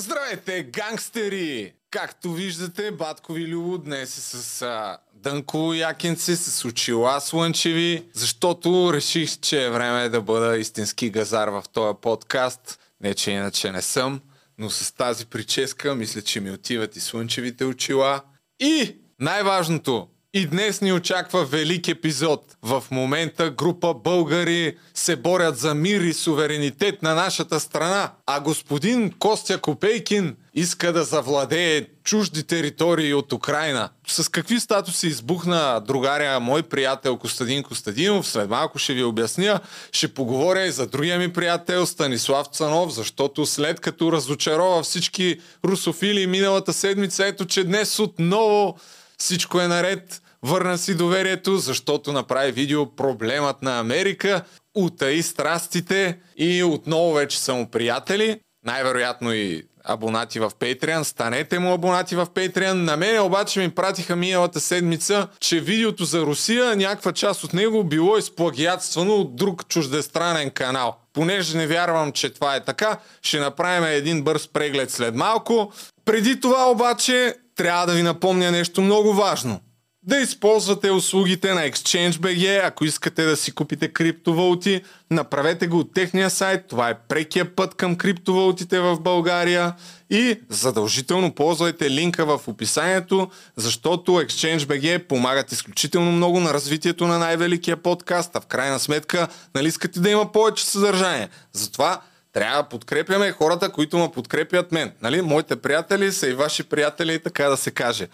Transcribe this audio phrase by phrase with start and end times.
[0.00, 1.72] Здравейте, гангстери!
[1.90, 9.40] Както виждате, баткови Любо днес е с а, дънково якенце, с очила слънчеви, защото реших,
[9.40, 12.78] че е време да бъда истински газар в този подкаст.
[13.00, 14.20] Не, че иначе не съм,
[14.58, 18.22] но с тази прическа мисля, че ми отиват и слънчевите очила.
[18.60, 22.56] И най-важното, и днес ни очаква велик епизод.
[22.62, 29.12] В момента група българи се борят за мир и суверенитет на нашата страна, а господин
[29.18, 33.88] Костя Копейкин иска да завладее чужди територии от Украина.
[34.06, 39.60] С какви статуси избухна другаря, мой приятел Костадин Костадинов, след малко ще ви обясня.
[39.92, 46.26] Ще поговоря и за другия ми приятел Станислав Цанов, защото след като разочарова всички русофили
[46.26, 48.76] миналата седмица, ето че днес отново
[49.20, 50.22] всичко е наред.
[50.42, 54.42] Върна си доверието, защото направи видео проблемът на Америка,
[54.74, 58.40] утаи страстите и отново вече са му приятели.
[58.66, 61.02] Най-вероятно и абонати в Patreon.
[61.02, 62.72] Станете му абонати в Patreon.
[62.72, 67.84] На мен обаче ми пратиха миналата седмица, че видеото за Русия, някаква част от него
[67.84, 70.96] било изплагиатствано от друг чуждестранен канал.
[71.12, 75.72] Понеже не вярвам, че това е така, ще направим един бърз преглед след малко.
[76.04, 79.60] Преди това обаче трябва да ви напомня нещо много важно.
[80.02, 86.30] Да използвате услугите на ExchangeBG, ако искате да си купите криптовалути, направете го от техния
[86.30, 89.74] сайт, това е прекия път към криптовалутите в България
[90.10, 97.76] и задължително ползвайте линка в описанието, защото ExchangeBG помагат изключително много на развитието на най-великия
[97.76, 101.28] подкаст, а в крайна сметка, нали искате да има повече съдържание.
[101.52, 102.00] Затова
[102.32, 104.92] трябва да подкрепяме хората, които ме подкрепят мен.
[105.02, 105.22] Нали?
[105.22, 108.08] Моите приятели са и ваши приятели, така да се каже.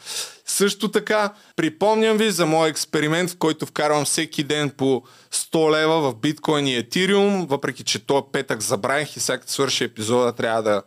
[0.47, 6.01] Също така, припомням ви за мой експеримент, в който вкарвам всеки ден по 100 лева
[6.01, 10.83] в биткоин и етириум, въпреки че то петък забравих и сега свърши епизода трябва да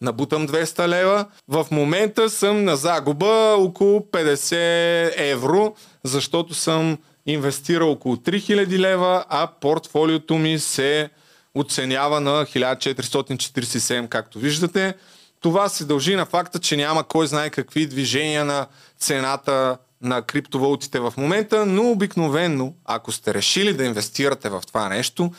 [0.00, 1.26] набутам 200 лева.
[1.48, 5.74] В момента съм на загуба около 50 евро,
[6.04, 11.10] защото съм инвестирал около 3000 лева, а портфолиото ми се
[11.54, 14.94] оценява на 1447, както виждате.
[15.40, 18.66] Това се дължи на факта, че няма кой знае какви движения на
[18.98, 25.32] цената на криптовалутите в момента, но обикновенно, ако сте решили да инвестирате в това нещо,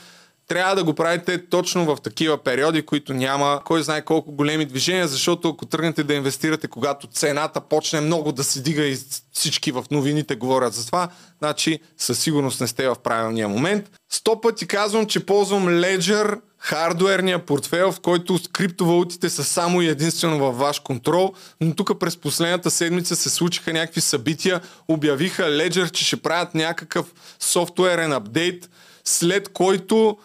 [0.48, 5.08] трябва да го правите точно в такива периоди, които няма кой знае колко големи движения,
[5.08, 8.98] защото ако тръгнете да инвестирате, когато цената почне много да се дига и
[9.32, 13.90] всички в новините говорят за това, значи със сигурност не сте в правилния момент.
[14.12, 20.40] Сто пъти казвам, че ползвам Ledger, хардуерния портфел, в който криптовалутите са само и единствено
[20.40, 26.06] във ваш контрол, но тук през последната седмица се случиха някакви събития, обявиха Ledger, че
[26.06, 27.06] ще правят някакъв
[27.40, 28.70] софтуерен апдейт,
[29.06, 30.18] след който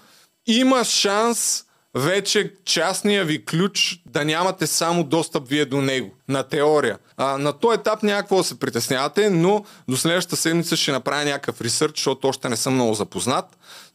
[0.59, 6.99] има шанс вече частния ви ключ да нямате само достъп вие до него, на теория.
[7.17, 11.97] А, на този етап някакво се притеснявате, но до следващата седмица ще направя някакъв ресърч,
[11.97, 13.45] защото още не съм много запознат.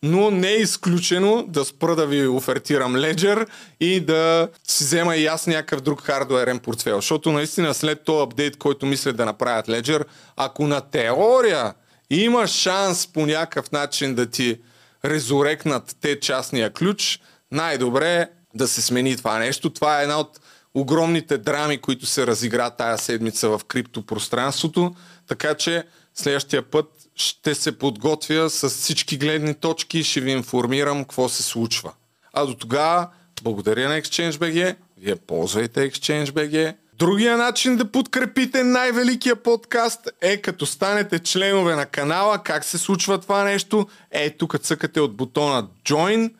[0.03, 3.47] Но не е изключено да спра да ви офертирам Ledger
[3.79, 6.95] и да си взема и аз някакъв друг хардуерен портфел.
[6.95, 10.03] Защото наистина след този апдейт, който мислят да направят Ledger,
[10.35, 11.73] ако на теория
[12.09, 14.57] има шанс по някакъв начин да ти
[15.05, 17.19] резурекнат те частния ключ,
[17.51, 19.69] най-добре да се смени това нещо.
[19.69, 20.39] Това е една от
[20.73, 24.95] огромните драми, които се разигра тая седмица в криптопространството,
[25.27, 25.83] така че
[26.15, 26.85] следващия път
[27.15, 31.93] ще се подготвя с всички гледни точки и ще ви информирам какво се случва.
[32.33, 33.07] А до тогава,
[33.43, 36.75] благодаря на ExchangeBG, вие ползвайте ExchangeBG.
[36.97, 42.43] Другия начин да подкрепите най-великия подкаст е като станете членове на канала.
[42.43, 43.87] Как се случва това нещо?
[44.11, 46.33] Е, тук цъкате от бутона Join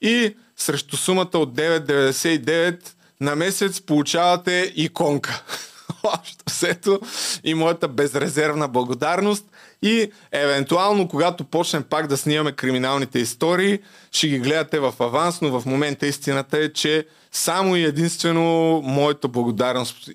[0.00, 2.88] и срещу сумата от 9,99
[3.20, 5.44] на месец получавате иконка.
[6.02, 7.00] Общо сето
[7.44, 9.44] и моята безрезервна благодарност
[9.82, 13.78] и евентуално, когато почнем пак да снимаме криминалните истории,
[14.12, 19.28] ще ги гледате в аванс, но в момента истината е, че само и единствено моята
[19.28, 20.10] благодарност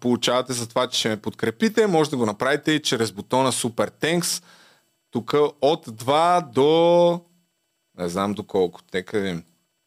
[0.00, 1.86] получавате за това, че ще ме подкрепите.
[1.86, 4.42] Може да го направите и чрез бутона Super Thanks.
[5.10, 7.20] Тук от 2 до...
[7.98, 8.80] Не знам до колко.
[8.94, 9.42] Нека видим.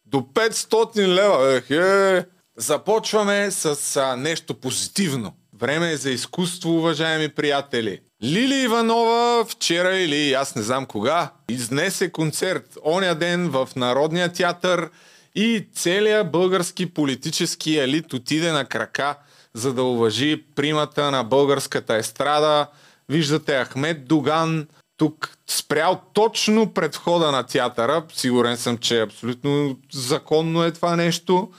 [0.05, 1.53] До 500 лева.
[1.55, 2.25] Ех, е.
[2.57, 5.33] Започваме с а, нещо позитивно.
[5.59, 7.99] Време е за изкуство, уважаеми приятели.
[8.23, 14.89] Лили Иванова вчера или аз не знам кога изнесе концерт оня ден в Народния театър
[15.35, 19.15] и целият български политически елит отиде на крака,
[19.53, 22.67] за да уважи примата на българската естрада.
[23.09, 24.67] Виждате Ахмед Дуган
[24.97, 28.03] тук спрял точно пред входа на театъра.
[28.13, 31.49] Сигурен съм, че абсолютно законно е това нещо.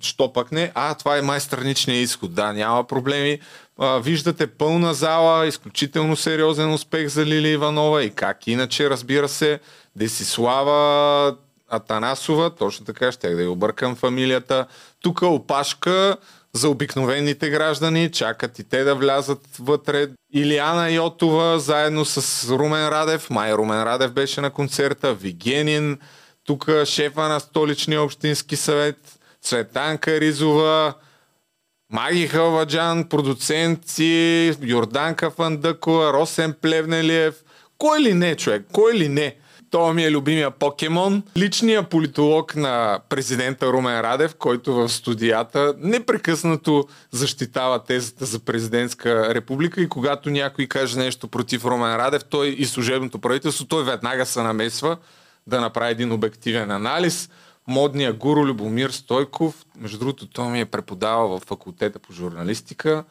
[0.00, 0.72] Що пък не?
[0.74, 2.34] А, това е май страничния изход.
[2.34, 3.40] Да, няма проблеми.
[3.78, 9.60] А, виждате пълна зала, изключително сериозен успех за Лили Иванова и как иначе, разбира се,
[9.96, 11.36] Десислава
[11.68, 14.66] Атанасова, точно така, ще да я объркам фамилията.
[15.00, 16.16] Тук опашка
[16.52, 20.08] за обикновените граждани, чакат и те да влязат вътре.
[20.32, 25.98] Илиана Йотова заедно с Румен Радев, май Румен Радев беше на концерта, Вигенин,
[26.44, 30.94] тук шефа на столичния общински съвет, Цветанка Ризова,
[31.92, 37.34] Маги Халваджан, продуценти, Йорданка Фандъкова, Росен Плевнелиев.
[37.78, 38.66] Кой ли не, човек?
[38.72, 39.36] Кой ли не?
[39.70, 41.22] Това ми е любимия покемон.
[41.36, 49.80] Личният политолог на президента Румен Радев, който в студията непрекъснато защитава тезата за президентска република
[49.82, 54.42] и когато някой каже нещо против Румен Радев, той и служебното правителство, той веднага се
[54.42, 54.96] намесва
[55.46, 57.30] да направи един обективен анализ.
[57.68, 63.04] Модния гуру Любомир Стойков, между другото, той ми е преподавал в факултета по журналистика.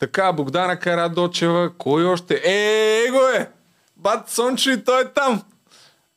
[0.00, 2.34] Така, Богдана Карадочева, кой още?
[2.34, 3.50] Е, его е!
[3.96, 5.42] Бат Сончо и той е там!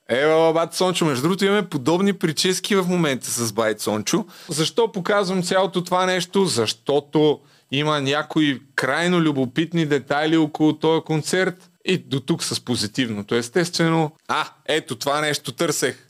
[0.10, 4.26] Ева, бат Сончо, между другото имаме подобни прически в момента с байт Сончо.
[4.50, 6.46] Защо показвам цялото това нещо?
[6.46, 7.40] Защото
[7.72, 13.36] има някои крайно любопитни детайли около този концерт и до тук с позитивното.
[13.36, 16.08] Естествено, а, ето това нещо търсех.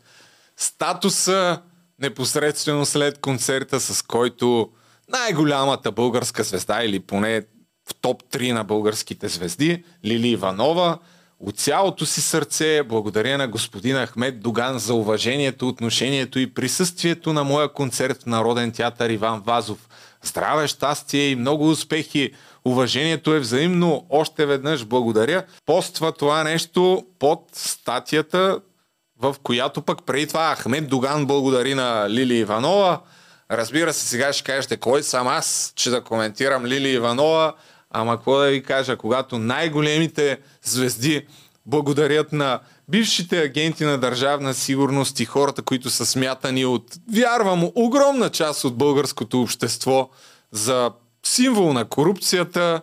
[0.63, 1.61] Статуса
[1.99, 4.69] непосредствено след концерта, с който
[5.09, 7.41] най-голямата българска звезда или поне
[7.89, 10.97] в топ 3 на българските звезди, Лили Иванова,
[11.39, 17.43] от цялото си сърце благодаря на господин Ахмед Доган за уважението, отношението и присъствието на
[17.43, 19.89] моя концерт в Народен театър Иван Вазов.
[20.23, 22.31] Здраве, щастие и много успехи!
[22.65, 24.05] Уважението е взаимно.
[24.09, 25.43] Още веднъж благодаря.
[25.65, 28.59] Поства това нещо под статията,
[29.23, 33.01] в която пък преди това Ахмед Доган благодари на Лили Иванова.
[33.51, 37.53] Разбира се, сега ще кажете, кой съм аз, че да коментирам Лили Иванова.
[37.89, 41.27] Ама какво да ви кажа, когато най-големите звезди
[41.65, 46.83] благодарят на бившите агенти на държавна сигурност и хората, които са смятани от,
[47.13, 50.09] вярвам, огромна част от българското общество
[50.51, 50.91] за
[51.25, 52.81] символ на корупцията,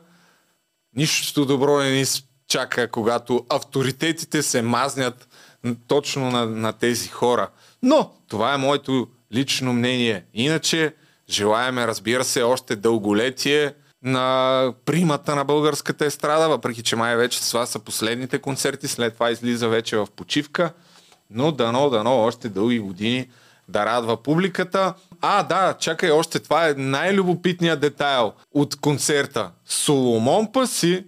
[0.97, 2.05] нищо добро не ни
[2.49, 5.29] чака, когато авторитетите се мазнят
[5.89, 7.49] точно на, на тези хора.
[7.83, 10.25] Но това е моето лично мнение.
[10.35, 10.95] Иначе
[11.29, 17.67] желаеме, разбира се, още дълголетие на примата на българската естрада, въпреки че май вече това
[17.67, 20.73] са последните концерти, след това излиза вече в почивка,
[21.31, 23.29] но дано, дано още дълги години
[23.69, 24.95] да радва публиката.
[25.21, 29.51] А, да, чакай, още това е най-любопитният детайл от концерта.
[29.67, 31.05] Соломон Паси,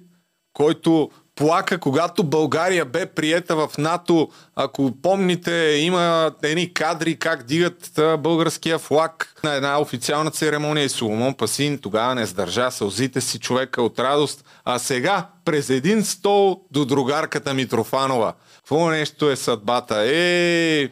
[0.52, 1.10] който
[1.42, 4.28] плака, когато България бе приета в НАТО.
[4.56, 11.34] Ако помните, има едни кадри как дигат българския флаг на една официална церемония и Соломон
[11.34, 14.44] Пасин тогава не сдържа сълзите си човека от радост.
[14.64, 18.32] А сега през един стол до другарката Митрофанова.
[18.56, 20.02] Какво нещо е съдбата?
[20.06, 20.88] Е,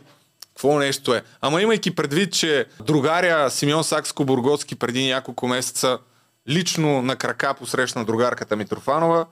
[0.46, 1.22] какво нещо е?
[1.40, 5.98] Ама имайки предвид, че другаря Симеон Сакско-Бургоцки преди няколко месеца
[6.48, 9.26] лично на крака посрещна другарката Митрофанова,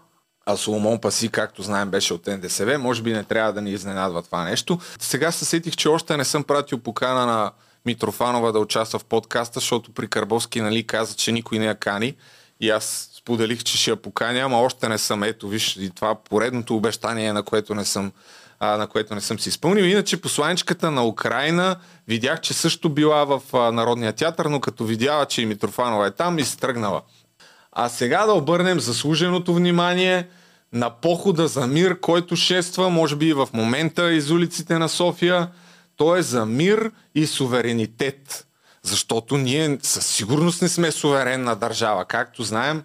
[0.50, 2.78] а Соломон Паси, както знаем, беше от НДСВ.
[2.78, 4.78] Може би не трябва да ни изненадва това нещо.
[5.00, 7.52] Сега се сетих, че още не съм пратил покана на
[7.86, 12.14] Митрофанова да участва в подкаста, защото при Карбовски нали, каза, че никой не я кани.
[12.60, 15.22] И аз споделих, че ще я поканя, ама още не съм.
[15.22, 18.12] Ето, виж, и това поредното обещание, на което не съм
[18.60, 19.84] а, на което не съм си изпълнил.
[19.84, 21.76] Иначе посланичката на Украина
[22.08, 26.10] видях, че също била в а, Народния театър, но като видяла, че и Митрофанова е
[26.10, 27.02] там, и се тръгнала.
[27.72, 30.28] А сега да обърнем заслуженото внимание
[30.72, 35.50] на похода за мир, който шества, може би и в момента из улиците на София.
[35.96, 38.46] Той е за мир и суверенитет.
[38.82, 42.04] Защото ние със сигурност не сме суверенна държава.
[42.04, 42.82] Както знаем,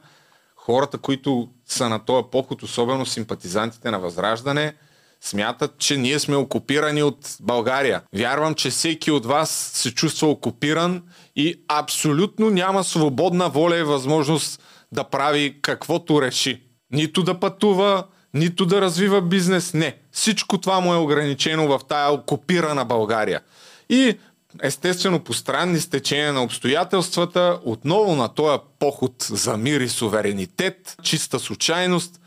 [0.55, 4.73] хората, които са на този поход, особено симпатизантите на Възраждане,
[5.21, 8.01] смятат, че ние сме окупирани от България.
[8.15, 11.03] Вярвам, че всеки от вас се чувства окупиран
[11.35, 14.61] и абсолютно няма свободна воля и възможност
[14.91, 16.61] да прави каквото реши.
[16.93, 19.73] Нито да пътува, нито да развива бизнес.
[19.73, 19.97] Не.
[20.11, 23.41] Всичко това му е ограничено в тая окупирана България.
[23.89, 24.17] И
[24.63, 31.39] естествено по странни стечения на обстоятелствата, отново на този поход за мир и суверенитет, чиста
[31.39, 32.21] случайност,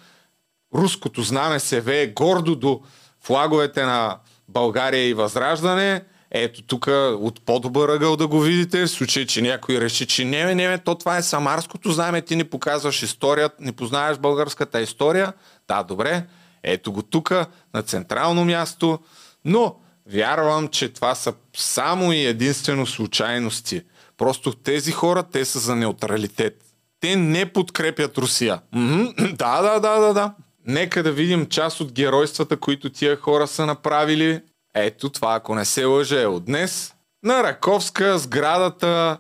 [0.74, 2.80] руското знаме се вее гордо до
[3.20, 4.18] флаговете на
[4.48, 6.02] България и Възраждане–
[6.42, 6.86] ето тук
[7.20, 10.78] от по-добър ъгъл да го видите, в случай, че някой реши, че не, не, не,
[10.78, 15.32] то това е самарското знаме, ти ни показваш историята, не познаваш българската история.
[15.68, 16.26] Да, добре,
[16.62, 17.30] ето го тук,
[17.74, 18.98] на централно място,
[19.44, 19.76] но
[20.12, 23.82] вярвам, че това са само и единствено случайности.
[24.16, 26.62] Просто тези хора, те са за неутралитет.
[27.00, 28.60] Те не подкрепят Русия.
[29.32, 30.34] да, да, да, да, да.
[30.66, 34.40] Нека да видим част от геройствата, които тия хора са направили.
[34.78, 36.94] Ето това, ако не се лъже, е от днес.
[37.24, 39.18] На Раковска, сградата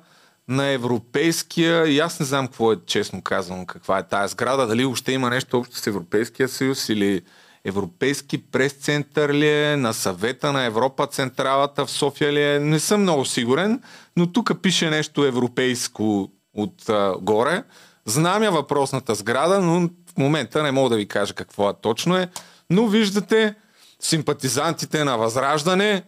[0.48, 4.84] на Европейския, и аз не знам какво е, честно казвам, каква е тази сграда, дали
[4.84, 7.22] още има нещо общо с Европейския съюз или
[7.64, 13.02] Европейски прес-център ли е, на съвета на Европа централата в София ли е, не съм
[13.02, 13.82] много сигурен,
[14.16, 17.62] но тук пише нещо европейско от а, горе.
[18.06, 22.16] Знам я въпросната сграда, но в момента не мога да ви кажа какво е точно
[22.16, 22.28] е.
[22.70, 23.54] Но виждате,
[24.00, 26.02] симпатизантите на Възраждане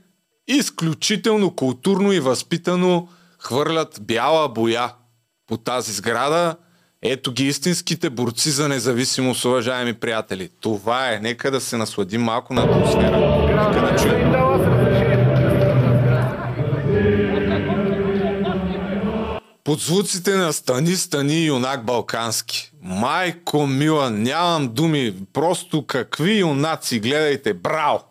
[0.49, 4.93] изключително културно и възпитано хвърлят бяла боя
[5.47, 6.57] по тази сграда.
[7.03, 10.51] Ето ги истинските борци за независимост, уважаеми приятели.
[10.61, 11.19] Това е.
[11.19, 13.21] Нека да се насладим малко на атмосфера.
[13.47, 14.33] Нека да чуем.
[19.65, 22.73] Под звуците на Стани, Стани, юнак балкански.
[22.89, 25.15] Майко мила, нямам думи.
[25.33, 27.55] Просто какви юнаци, гледайте.
[27.55, 28.05] Браво!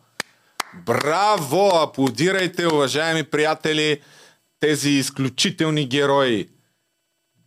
[0.85, 1.71] Браво!
[1.83, 4.01] Аплодирайте, уважаеми приятели,
[4.59, 6.49] тези изключителни герои.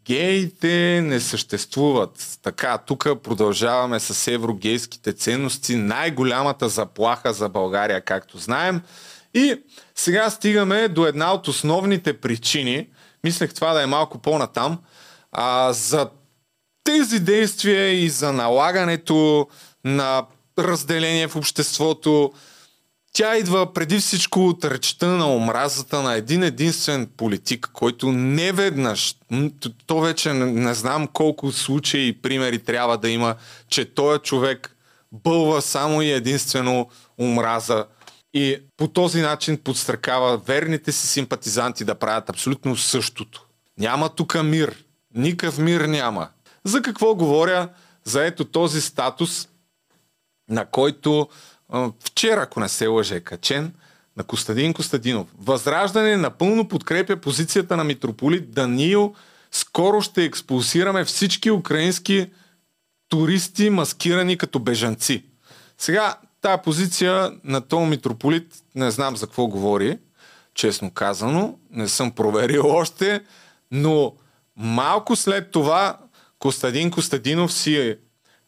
[0.04, 2.38] Геите не съществуват.
[2.42, 5.76] Така, тук продължаваме с еврогейските ценности.
[5.76, 8.82] Най-голямата заплаха за България, както знаем.
[9.34, 9.62] И
[9.94, 12.88] сега стигаме до една от основните причини,
[13.24, 14.78] мислех това да е малко по-натам,
[15.32, 16.10] а, за
[16.90, 19.48] тези действия и за налагането
[19.84, 20.26] на
[20.58, 22.32] разделение в обществото,
[23.12, 29.16] тя идва преди всичко от речта на омразата на един единствен политик, който не веднъж,
[29.86, 33.34] то вече не, не знам колко случаи и примери трябва да има,
[33.68, 34.76] че този човек
[35.12, 37.86] бълва само и единствено омраза
[38.34, 43.46] и по този начин подстракава верните си симпатизанти да правят абсолютно същото.
[43.78, 44.84] Няма тук мир.
[45.14, 46.28] Никакъв мир няма.
[46.64, 47.68] За какво говоря?
[48.04, 49.48] За ето този статус,
[50.48, 51.28] на който
[52.04, 53.74] вчера, ако не се лъже, е качен
[54.16, 55.26] на Костадин Костадинов.
[55.38, 59.14] Възраждане напълно подкрепя позицията на митрополит Даниил.
[59.50, 62.30] Скоро ще експулсираме всички украински
[63.08, 65.24] туристи, маскирани като бежанци.
[65.78, 69.98] Сега, тази позиция на този митрополит не знам за какво говори,
[70.54, 71.58] честно казано.
[71.70, 73.20] Не съм проверил още,
[73.70, 74.14] но
[74.56, 75.98] малко след това
[76.40, 77.96] Костадин Костадинов си е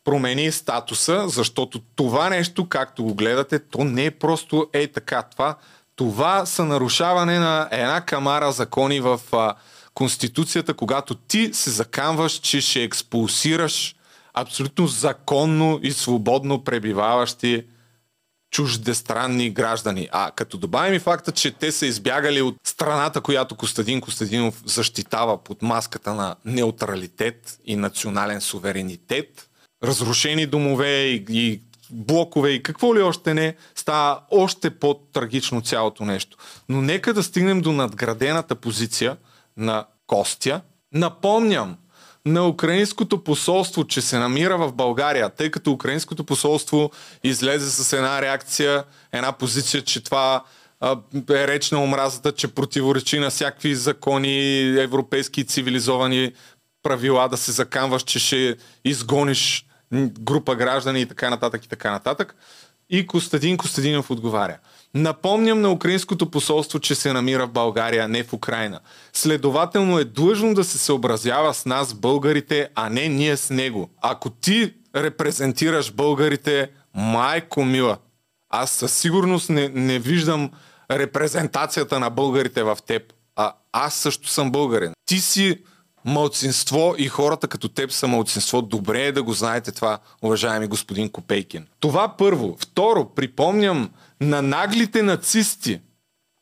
[0.04, 5.22] промени статуса, защото това нещо, както го гледате, то не е просто е така.
[5.22, 5.56] Това,
[5.96, 9.54] това са нарушаване на една камара закони в а,
[9.94, 13.96] Конституцията, когато ти се заканваш, че ще експулсираш
[14.34, 17.64] абсолютно законно и свободно пребиваващи
[18.52, 20.08] чуждестранни граждани.
[20.12, 25.44] А като добавим и факта, че те са избягали от страната, която Костадин Костадинов защитава
[25.44, 29.48] под маската на неутралитет и национален суверенитет,
[29.84, 36.36] разрушени домове и, и блокове и какво ли още не, става още по-трагично цялото нещо.
[36.68, 39.16] Но нека да стигнем до надградената позиция
[39.56, 40.60] на Костя.
[40.94, 41.76] Напомням
[42.26, 46.90] на украинското посолство, че се намира в България, тъй като украинското посолство
[47.24, 50.44] излезе с една реакция, една позиция, че това
[51.30, 56.32] е реч на омразата, че противоречи на всякакви закони, европейски цивилизовани
[56.82, 59.66] правила, да се заканваш, че ще изгониш
[60.20, 62.34] група граждани и така нататък и така нататък.
[62.90, 64.58] И Костадин Костадинов отговаря.
[64.94, 68.80] Напомням на украинското посолство, че се намира в България, не в Украина.
[69.12, 73.90] Следователно е длъжно да се съобразява с нас, българите, а не ние с него.
[74.02, 77.98] Ако ти репрезентираш българите, майко мила,
[78.50, 80.50] аз със сигурност не, не виждам
[80.90, 83.02] репрезентацията на българите в теб.
[83.36, 84.92] А аз също съм българин.
[85.06, 85.58] Ти си
[86.04, 88.62] мълцинство и хората като теб са мълцинство.
[88.62, 91.66] Добре е да го знаете това, уважаеми господин Копейкин.
[91.80, 92.56] Това първо.
[92.60, 93.90] Второ, припомням
[94.22, 95.80] на наглите нацисти,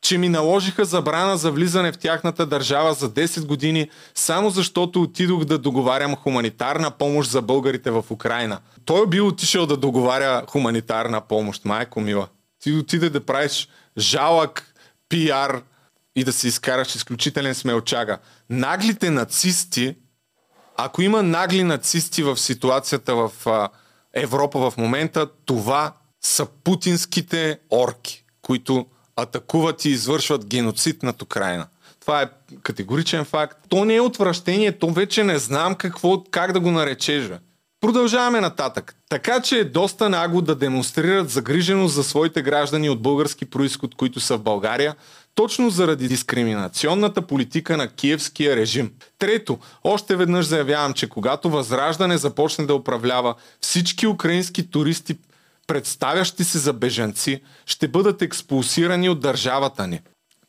[0.01, 5.45] че ми наложиха забрана за влизане в тяхната държава за 10 години, само защото отидох
[5.45, 8.59] да договарям хуманитарна помощ за българите в Украина.
[8.85, 12.27] Той бил отишъл да договаря хуманитарна помощ, майко мила.
[12.59, 14.73] Ти отиде да правиш жалък
[15.09, 15.61] пиар
[16.15, 18.17] и да се изкараш изключителен смелчага.
[18.49, 19.95] Наглите нацисти,
[20.77, 23.31] ако има нагли нацисти в ситуацията в
[24.13, 28.85] Европа в момента, това са путинските орки, които
[29.15, 31.67] атакуват и извършват геноцид над Украина.
[31.99, 32.29] Това е
[32.63, 33.57] категоричен факт.
[33.69, 37.39] То не е отвращение, то вече не знам какво, как да го наречежа.
[37.81, 38.95] Продължаваме нататък.
[39.09, 44.19] Така че е доста нагло да демонстрират загриженост за своите граждани от български происход, които
[44.19, 44.95] са в България,
[45.35, 48.91] точно заради дискриминационната политика на киевския режим.
[49.19, 55.17] Трето, още веднъж заявявам, че когато Възраждане започне да управлява, всички украински туристи,
[55.67, 59.99] представящи се за бежанци, ще бъдат експулсирани от държавата ни.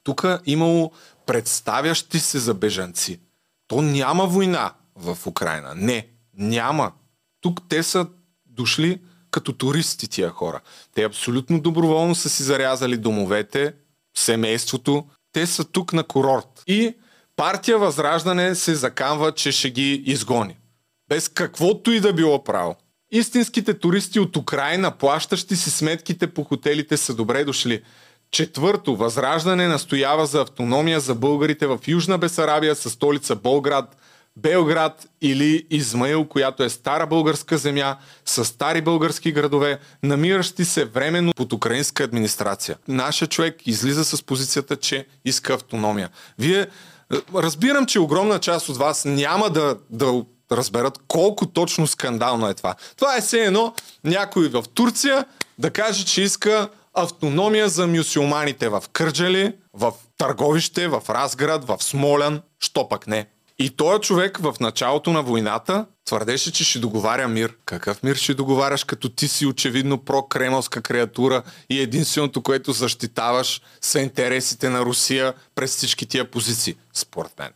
[0.02, 0.92] Тук имало
[1.26, 3.20] представящи се за бежанци.
[3.68, 5.74] То няма война в Украина.
[5.76, 6.92] Не, няма.
[7.40, 8.06] Тук те са
[8.46, 9.00] дошли
[9.30, 10.60] като туристи тия хора.
[10.94, 13.74] Те абсолютно доброволно са си зарязали домовете,
[14.16, 15.06] семейството.
[15.32, 16.62] Те са тук на курорт.
[16.66, 16.94] И
[17.36, 20.56] партия Възраждане се заканва, че ще ги изгони.
[21.08, 22.76] Без каквото и да било право.
[23.12, 27.82] Истинските туристи от Украина, плащащи си сметките по хотелите, са добре дошли.
[28.30, 33.96] Четвърто, Възраждане настоява за автономия за българите в Южна Бесарабия със столица Болград,
[34.36, 41.32] Белград или Измаил, която е стара българска земя с стари български градове, намиращи се временно
[41.34, 42.76] под украинска администрация.
[42.88, 46.10] Нашия човек излиза с позицията, че иска автономия.
[46.38, 46.66] Вие е,
[47.34, 50.22] разбирам, че огромна част от вас няма да, да
[50.56, 52.74] разберат колко точно скандално е това.
[52.96, 55.24] Това е все едно някой в Турция
[55.58, 62.42] да каже, че иска автономия за мюсюлманите в Кърджали, в Търговище, в Разград, в Смолян,
[62.60, 63.26] що пък не.
[63.58, 67.54] И този човек в началото на войната твърдеше, че ще договаря мир.
[67.64, 74.00] Какъв мир ще договаряш, като ти си очевидно прокремълска креатура и единственото, което защитаваш са
[74.00, 77.50] интересите на Русия през всички тия позиции, според мен.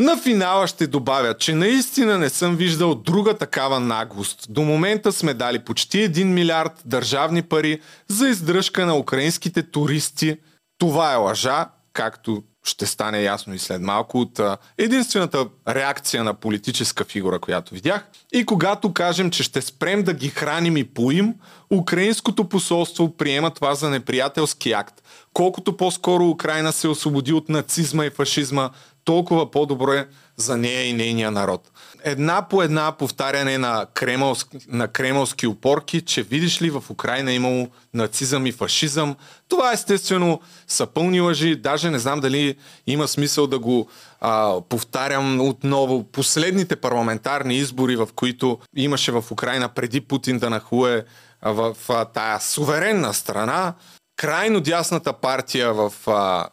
[0.00, 4.46] На финала ще добавя, че наистина не съм виждал друга такава наглост.
[4.48, 10.36] До момента сме дали почти 1 милиард държавни пари за издръжка на украинските туристи.
[10.78, 14.40] Това е лъжа, както ще стане ясно и след малко от
[14.78, 18.06] единствената реакция на политическа фигура, която видях.
[18.32, 21.34] И когато кажем, че ще спрем да ги храним и поим,
[21.70, 25.02] украинското посолство приема това за неприятелски акт.
[25.32, 28.70] Колкото по-скоро Украина се освободи от нацизма и фашизма,
[29.04, 31.70] толкова по-добро е за нея и нейния народ.
[32.04, 37.34] Една по една повтаряне на, кремълск, на кремълски опорки, че видиш ли в Украина е
[37.34, 39.16] имало нацизъм и фашизъм.
[39.48, 41.56] Това естествено са пълни лъжи.
[41.56, 43.88] Даже не знам дали има смисъл да го
[44.20, 46.04] а, повтарям отново.
[46.04, 51.04] Последните парламентарни избори, в които имаше в Украина преди Путин да нахуе
[51.42, 53.74] в а, тая суверенна страна,
[54.16, 56.48] крайно дясната партия в а,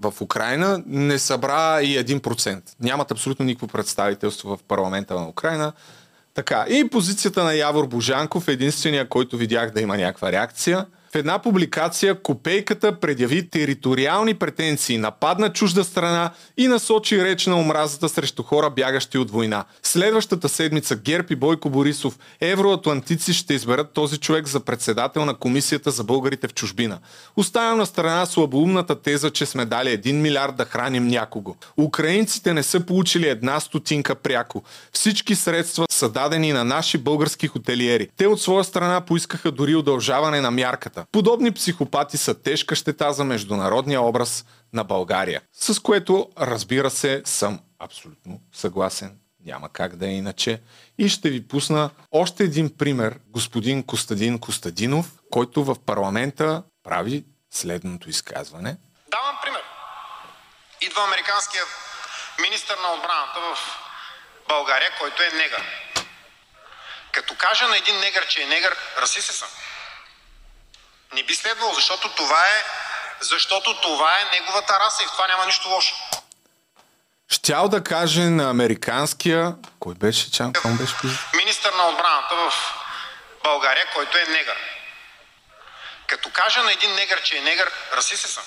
[0.00, 2.62] в Украина не събра и 1%.
[2.80, 5.72] Нямат абсолютно никакво представителство в парламента на Украина.
[6.34, 11.38] Така, и позицията на Явор Божанков е единствения, който видях да има някаква реакция една
[11.38, 18.70] публикация Копейката предяви териториални претенции, нападна чужда страна и насочи реч на омразата срещу хора
[18.70, 19.64] бягащи от война.
[19.82, 25.90] Следващата седмица Герб и Бойко Борисов, евроатлантици ще изберат този човек за председател на Комисията
[25.90, 26.98] за българите в чужбина.
[27.36, 31.54] Оставям на страна слабоумната теза, че сме дали 1 милиард да храним някого.
[31.76, 34.62] Украинците не са получили една стотинка пряко.
[34.92, 38.08] Всички средства са дадени на наши български хотелиери.
[38.16, 41.05] Те от своя страна поискаха дори удължаване на мярката.
[41.12, 45.42] Подобни психопати са тежка щета за международния образ на България.
[45.52, 49.18] С което, разбира се, съм абсолютно съгласен.
[49.44, 50.62] Няма как да е иначе.
[50.98, 53.18] И ще ви пусна още един пример.
[53.26, 58.76] Господин Костадин Костадинов, който в парламента прави следното изказване.
[59.10, 59.62] Давам пример.
[60.80, 61.62] Идва американския
[62.42, 63.58] министър на отбраната в
[64.48, 65.62] България, който е негър.
[67.12, 69.48] Като кажа на един негър, че е негър, расист съм.
[71.14, 72.64] Не би следвало, защото това е,
[73.20, 75.94] защото това е неговата раса и в това няма нищо лошо.
[77.28, 79.54] Щял да каже на американския...
[79.80, 80.52] Кой беше чан?
[80.52, 80.94] Кой беше
[81.36, 82.52] Министър на отбраната в
[83.44, 84.56] България, който е негър.
[86.06, 88.44] Като кажа на един негър, че е негър, раси се съм.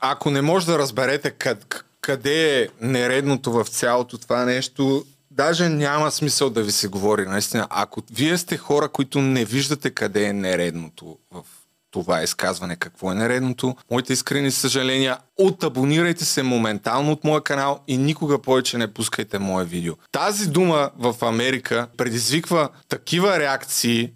[0.00, 6.10] Ако не може да разберете къд, къде е нередното в цялото това нещо, даже няма
[6.10, 7.26] смисъл да ви се говори.
[7.26, 11.42] Наистина, ако вие сте хора, които не виждате къде е нередното в
[11.90, 17.96] това изказване, какво е нередното, моите искрени съжаления, отабонирайте се моментално от моя канал и
[17.96, 19.94] никога повече не пускайте мое видео.
[20.12, 24.12] Тази дума в Америка предизвиква такива реакции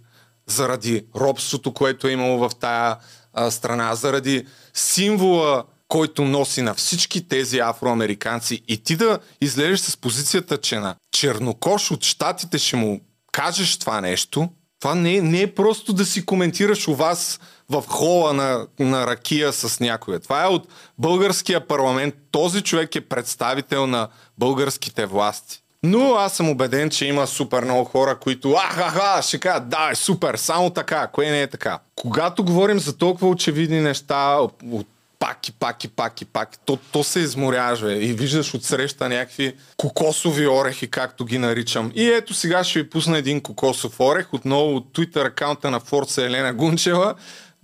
[0.47, 2.97] заради робството, което е имало в тая
[3.33, 9.97] а, страна, заради символа който носи на всички тези афроамериканци и ти да излезеш с
[9.97, 13.01] позицията, че на чернокош от щатите ще му
[13.33, 14.49] кажеш това нещо,
[14.81, 19.07] това не е, не е просто да си коментираш у вас в хола на, на
[19.07, 20.21] ракия с някоя.
[20.21, 22.15] Това е от българския парламент.
[22.31, 25.63] Този човек е представител на българските власти.
[25.83, 29.95] Но аз съм убеден, че има супер много хора, които ахаха, ще кажат, да, е
[29.95, 31.79] супер, само така, кое не е така.
[31.97, 34.89] Когато говорим за толкова очевидни неща, от
[35.23, 36.59] пак и пак и пак и пак.
[36.65, 37.93] То, то се изморяваш, бе.
[37.93, 41.93] И виждаш отсреща някакви кокосови орехи, както ги наричам.
[41.95, 46.27] И ето сега ще ви пусна един кокосов орех, отново от Twitter акаунта на Форца
[46.27, 47.15] Елена Гунчева.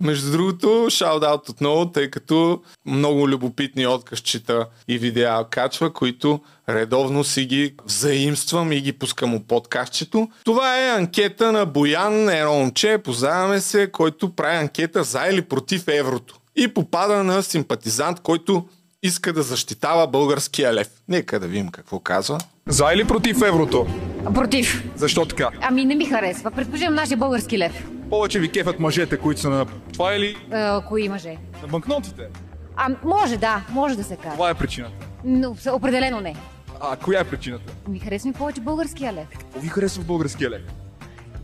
[0.01, 7.45] Между другото, шаут отново, тъй като много любопитни откъсчета и видеа качва, които редовно си
[7.45, 10.29] ги взаимствам и ги пускам от подкастчето.
[10.45, 15.87] Това е анкета на Боян, едно момче, познаваме се, който прави анкета за или против
[15.87, 18.65] еврото и попада на симпатизант, който
[19.03, 20.89] иска да защитава българския лев.
[21.07, 22.37] Нека да видим какво казва.
[22.67, 23.87] За или против еврото?
[24.33, 24.83] Против.
[24.95, 25.49] Защо така?
[25.61, 26.51] Ами не ми харесва.
[26.51, 27.89] Предпочитам нашия български лев.
[28.09, 29.65] Повече ви кефят мъжете, които са на...
[29.93, 31.37] Това или А, кои мъже?
[31.61, 32.27] на банкнотите?
[32.75, 34.33] А, може да, може да се каже.
[34.33, 35.05] Това е причината.
[35.23, 36.35] Но определено не.
[36.81, 37.73] А коя е причината?
[37.87, 39.27] Ми харесва ми повече българския лев.
[39.39, 40.61] Какво ви харесва в българския лев?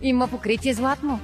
[0.01, 1.19] Има покритие златно.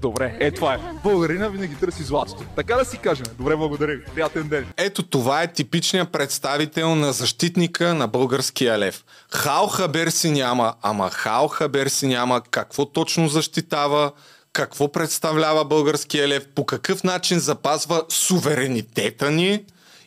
[0.00, 0.78] Добре, е това е.
[1.02, 2.44] Българина винаги търси златото.
[2.56, 3.26] Така да си кажем.
[3.38, 4.04] Добре, благодаря ви.
[4.14, 4.66] Приятен ден.
[4.76, 9.04] Ето това е типичният представител на защитника на българския лев.
[9.32, 14.12] Хал хабер си няма, ама хал хабер си няма какво точно защитава,
[14.52, 19.64] какво представлява българския лев, по какъв начин запазва суверенитета ни,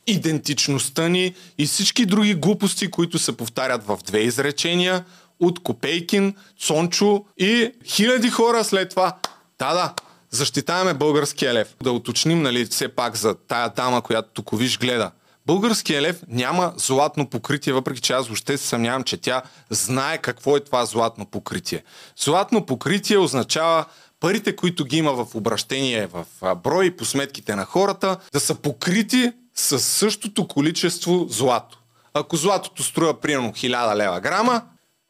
[0.08, 5.06] идентичността ни и всички други глупости, които се повтарят в две изречения
[5.40, 9.16] от Копейкин, Цончо и хиляди хора след това.
[9.60, 9.94] Да, да,
[10.32, 11.76] защитаваме българския лев.
[11.84, 15.12] Да уточним, нали, все пак за тая дама, която тук виж гледа.
[15.46, 20.58] Българския лев няма златно покритие, въпреки че аз въобще се съмнявам, че тя знае какво
[20.58, 21.84] е това златно покритие.
[22.18, 23.86] Златно покритие означава
[24.20, 29.32] парите, които ги има в обращение в брой по сметките на хората, да са покрити
[29.56, 31.80] с същото количество злато.
[32.14, 34.62] Ако златото струва примерно 1000 лева грама,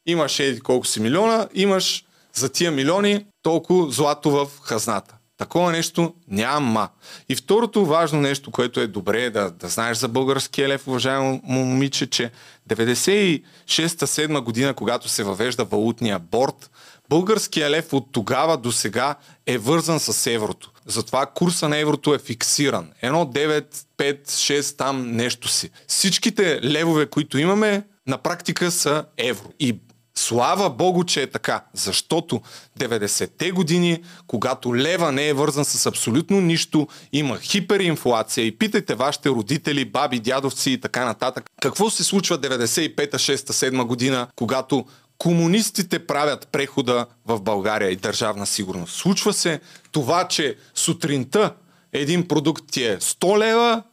[0.06, 2.05] имаш еди колко си милиона, имаш
[2.36, 5.16] за тия милиони толкова злато в хазната.
[5.38, 6.90] Такова нещо няма.
[7.30, 12.08] И второто важно нещо, което е добре да, да знаеш за българския лев, уважаемо момиче,
[12.08, 12.32] че
[12.70, 16.72] 96-7 година, когато се въвежда валутния борт,
[17.10, 20.72] българския лев от тогава до сега е вързан с еврото.
[20.86, 22.92] Затова курса на еврото е фиксиран.
[23.02, 25.70] Едно 9, 5, 6 там нещо си.
[25.88, 29.50] Всичките левове, които имаме, на практика са евро.
[29.60, 29.80] И
[30.18, 32.42] Слава Богу, че е така, защото
[32.80, 39.30] 90-те години, когато лева не е вързан с абсолютно нищо, има хиперинфлация и питайте вашите
[39.30, 41.46] родители, баби, дядовци и така нататък.
[41.62, 44.86] Какво се случва 95-та, 6-та, 7 година, когато
[45.18, 48.96] комунистите правят прехода в България и държавна сигурност?
[48.96, 49.60] Случва се
[49.92, 51.54] това, че сутринта
[51.94, 53.84] един продукт ти е 100 лева,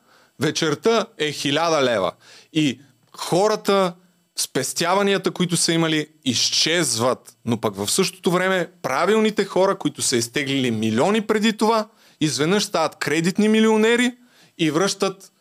[0.40, 2.12] вечерта е 1000 лева.
[2.52, 2.80] И
[3.12, 3.94] хората
[4.38, 7.36] спестяванията, които са имали, изчезват.
[7.44, 11.88] Но пък в същото време правилните хора, които са изтеглили милиони преди това,
[12.20, 14.14] изведнъж стават кредитни милионери
[14.58, 15.32] и връщат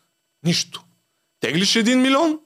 [0.44, 0.84] нищо.
[1.40, 2.38] Теглиш един милион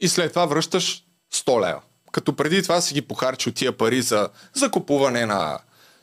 [0.00, 1.80] и след това връщаш 100 лева.
[2.12, 5.58] Като преди това си ги похарчил тия пари за закупуване на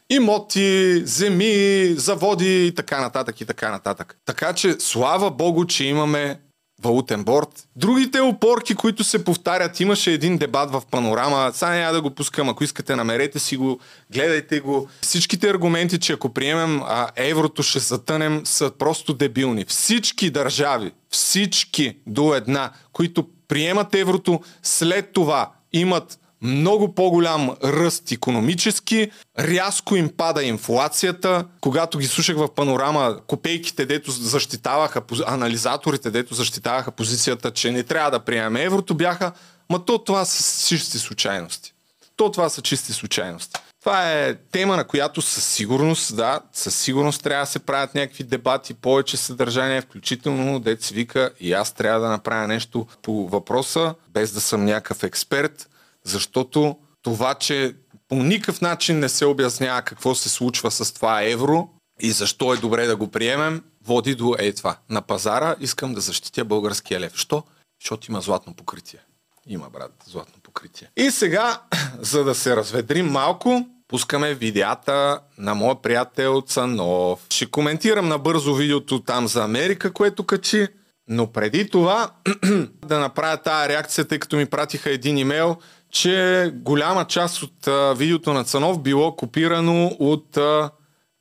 [0.10, 4.18] имоти, земи, заводи и така нататък и така нататък.
[4.26, 6.40] Така че слава Богу, че имаме
[6.84, 7.68] валутен борт.
[7.76, 12.50] Другите опорки, които се повтарят, имаше един дебат в панорама, сега няма да го пускам,
[12.50, 13.80] ако искате намерете си го,
[14.12, 14.90] гледайте го.
[15.02, 19.66] Всичките аргументи, че ако приемем а, еврото ще затънем, са просто дебилни.
[19.66, 29.12] Всички държави, всички до една, които приемат еврото, след това имат много по-голям ръст економически,
[29.40, 31.46] рязко им пада инфлацията.
[31.62, 38.12] Когато ги слушах в панорама, копейките, дето защитаваха, анализаторите, дето защитаваха позицията, че не трябва
[38.12, 39.32] да приемем еврото, бяха,
[39.70, 41.74] ма то това са чисти случайности.
[42.16, 43.60] То това са чисти случайности.
[43.80, 48.24] Това е тема, на която със сигурност, да, със сигурност трябва да се правят някакви
[48.24, 54.32] дебати, повече съдържание, включително дец вика и аз трябва да направя нещо по въпроса, без
[54.32, 55.70] да съм някакъв експерт,
[56.10, 57.76] защото това, че
[58.08, 61.70] по никакъв начин не се обяснява какво се случва с това евро
[62.00, 64.78] и защо е добре да го приемем, води до е това.
[64.90, 67.16] На пазара искам да защитя българския лев.
[67.16, 67.44] Що?
[67.82, 69.00] Защото има златно покритие.
[69.48, 70.90] Има, брат, златно покритие.
[70.98, 71.62] И сега,
[72.00, 77.26] за да се разведрим малко, пускаме видеята на моя приятел Цанов.
[77.30, 80.68] Ще коментирам набързо видеото там за Америка, което качи.
[81.08, 82.12] Но преди това
[82.86, 85.58] да направя тази реакция, тъй като ми пратиха един имейл,
[85.92, 90.70] че голяма част от а, видеото на Цанов било копирано от а,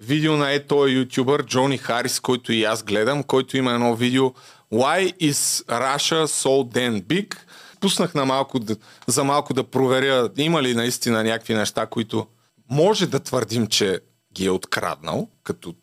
[0.00, 4.32] видео на е този ютубър Джони Харис, който и аз гледам, който има едно видео
[4.72, 7.36] Why is Russia so damn big?
[7.80, 8.60] пуснах на малко,
[9.06, 12.26] за малко да проверя има ли наистина някакви неща, които
[12.70, 14.00] може да твърдим, че
[14.32, 15.74] ги е откраднал, като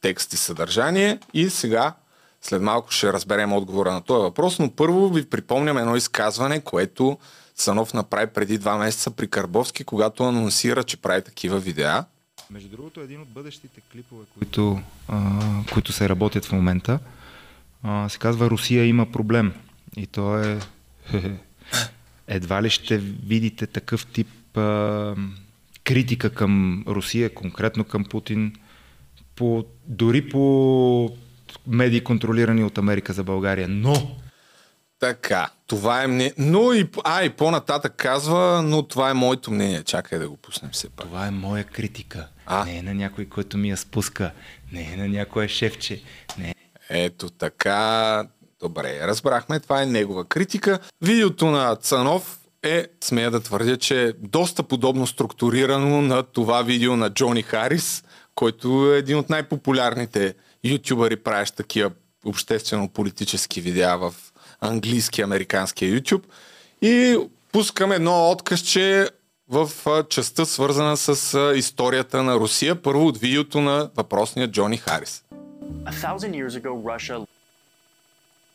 [0.00, 1.18] текст и съдържание.
[1.34, 1.94] И сега,
[2.42, 7.18] след малко ще разберем отговора на този въпрос, но първо ви припомням едно изказване, което
[7.54, 12.04] Санов направи преди два месеца при Карбовски, когато анонсира, че прави такива видеа.
[12.50, 15.40] Между другото, един от бъдещите клипове, които, а,
[15.72, 16.98] които се работят в момента,
[17.82, 19.52] а, се казва Русия има проблем.
[19.96, 20.58] И то е...
[22.28, 25.14] Едва ли ще видите такъв тип а,
[25.84, 28.52] критика към Русия, конкретно към Путин,
[29.36, 31.16] по, дори по
[31.66, 33.68] медии контролирани от Америка за България.
[33.68, 34.16] Но
[34.98, 36.34] Така, това е мнение.
[36.38, 39.82] Но и, а, и по-нататък казва, но това е моето мнение.
[39.82, 41.06] Чакай да го пуснем все пак.
[41.06, 42.28] това е моя критика.
[42.46, 42.64] А?
[42.64, 44.30] Не е на някой, който ми я спуска.
[44.72, 46.02] Не е на някое шефче.
[46.38, 46.54] Не е
[46.90, 48.24] Ето така.
[48.60, 49.60] Добре, разбрахме.
[49.60, 50.78] Това е негова критика.
[51.00, 56.96] Видеото на Цанов е, смея да твърдя, че е доста подобно структурирано на това видео
[56.96, 60.34] на Джони Харис, който е един от най-популярните
[60.64, 61.90] ютубъри, правещ такива
[62.24, 64.14] обществено-политически видеа в
[64.60, 66.22] английски, американския YouTube.
[66.82, 67.18] И
[67.52, 69.08] пускам едно откъсче
[69.48, 69.70] в
[70.08, 72.82] частта свързана с историята на Русия.
[72.82, 75.24] Първо от видеото на въпросния Джони Харис.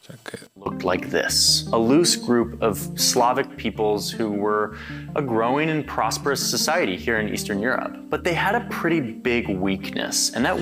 [0.08, 0.40] Чакай.
[0.66, 2.76] looked like this a loose group of
[3.12, 4.66] Slavic peoples who were
[5.16, 7.94] a growing and prosperous society here in Eastern Europe.
[8.14, 10.56] But they had a pretty big weakness, and that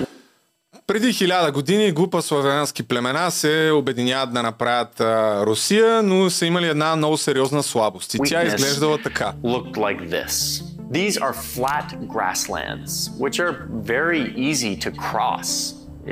[0.86, 6.66] Преди хиляда години група славянски племена се обединяват да направят а, Русия, но са имали
[6.68, 8.14] една много сериозна слабост.
[8.14, 8.54] И тя Weakness.
[8.56, 9.32] изглеждала така.
[9.44, 10.62] looked like this.
[10.92, 13.54] These are flat grasslands, which are
[13.94, 15.50] very easy to cross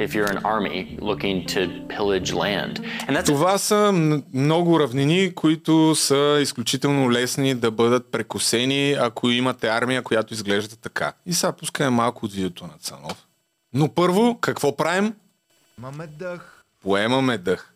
[0.05, 1.61] if you're an army looking to
[1.97, 2.81] pillage land.
[3.09, 3.93] And that's Това са
[4.35, 11.13] много равнини, които са изключително лесни да бъдат прекусени, ако имате армия, която изглежда така.
[11.27, 13.27] И сега пускаме малко от видеото на Цанов.
[13.75, 15.15] Но първо, какво правим?
[15.79, 16.63] Маме дъх.
[16.83, 17.75] Поемаме дъх.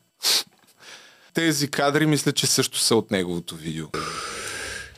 [1.35, 3.87] Тези кадри мисля, че също са от неговото видео.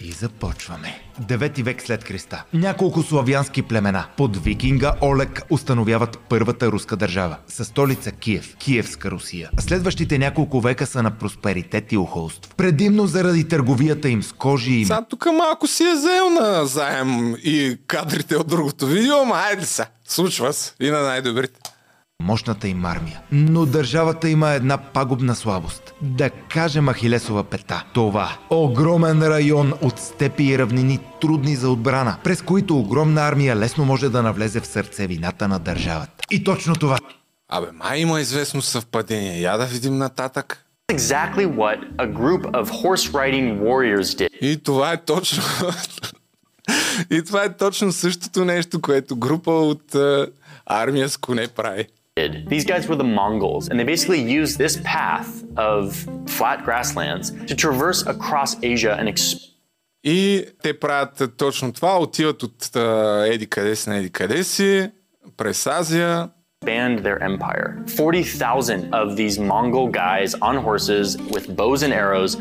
[0.00, 1.00] И започваме.
[1.18, 2.44] Девети век след Христа.
[2.52, 9.50] Няколко славянски племена под викинга Олег установяват първата руска държава със столица Киев, Киевска Русия.
[9.60, 12.52] Следващите няколко века са на просперитет и ухолство.
[12.56, 17.34] Предимно заради търговията им с кожи и Сега тук малко си е заел на заем
[17.44, 19.86] и кадрите от другото видео, ама айде са.
[20.04, 20.74] Случва се.
[20.80, 21.59] И на най-добрите.
[22.20, 23.20] Мощната им армия.
[23.32, 25.94] Но държавата има една пагубна слабост.
[26.02, 27.84] Да кажем Ахилесова пета.
[27.94, 28.32] Това.
[28.50, 34.08] Огромен район от степи и равнини, трудни за отбрана, през които огромна армия лесно може
[34.08, 36.12] да навлезе в сърцевината на държавата.
[36.30, 36.98] И точно това
[37.52, 39.40] Абе, май има известно съвпадение.
[39.40, 40.64] Я да видим нататък.
[40.92, 44.28] exactly what a group of horse riding warriors did.
[44.40, 45.42] И това е точно...
[47.10, 50.26] и това е точно същото нещо, което група от а,
[50.66, 51.86] армия с коне прави.
[52.47, 55.83] These guys were the Mongols, and they basically used this path of
[56.37, 59.51] flat grasslands to traverse across Asia and exp-
[60.03, 61.97] И те правят а, точно това.
[61.99, 64.91] Отиват от а, еди къде си на еди къде си,
[65.37, 66.29] през Азия,
[66.65, 67.67] expand their empire.
[67.87, 72.31] 40,000 of these Mongol guys on horses with bows and arrows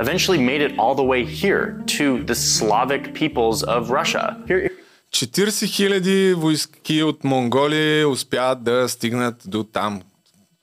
[0.00, 1.64] eventually made it all the way here
[1.98, 4.24] to the Slavic peoples of Russia.
[4.48, 4.70] Here,
[5.13, 10.01] 40 хиляди войски от Монголия успяват да стигнат до там.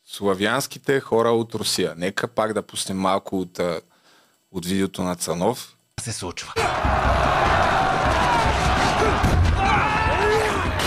[0.05, 1.95] Славянските хора от Русия.
[1.97, 3.61] Нека пак да пуснем малко от,
[4.53, 5.77] от видеото на Цанов.
[6.01, 6.53] се случва.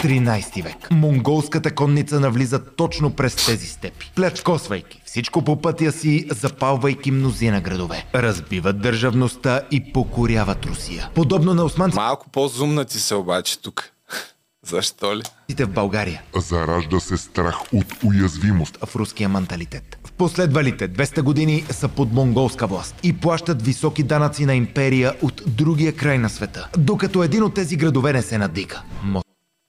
[0.04, 0.92] 13 век.
[0.92, 4.12] Монголската конница навлиза точно през тези степи.
[4.16, 8.06] Плячкосвайки всичко по пътя си, запалвайки мнозина градове.
[8.16, 11.10] Разбиват държавността и покоряват Русия.
[11.16, 13.92] Подобно на османците Малко по-зумнати се обаче тук.
[14.66, 15.22] Защо ли?
[15.60, 18.78] в България, Заражда се страх от уязвимост.
[18.86, 20.00] в руския менталитет.
[20.04, 25.42] В последвалите 200 години са под монголска власт и плащат високи данъци на империя от
[25.48, 28.82] другия край на света, докато един от тези градове не се надига.
[29.06, 29.22] Мо-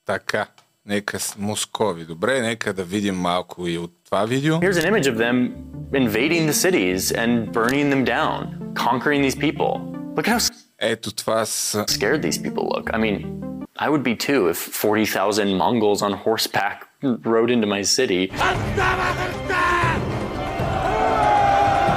[0.05, 0.47] Така.
[0.86, 2.04] Нека с Москови.
[2.04, 4.54] Добре, нека да видим малко и от това видео.
[4.56, 5.52] here's an image of them
[5.92, 8.38] invading the cities and burning them down,
[8.74, 9.70] conquering these people.
[10.16, 11.84] Look at how Ето това са...
[11.88, 12.90] scared these people look.
[12.94, 13.46] I mean,
[13.78, 18.30] I would be too if 40,000 Mongols on horseback rode into my city.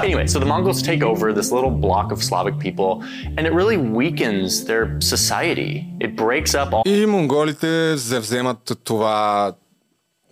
[0.04, 2.92] Anyway, so the Mongols take over this little block of Slavic people,
[3.38, 5.72] and it really weakens their society.
[6.00, 9.54] It breaks up all И монголите завземат това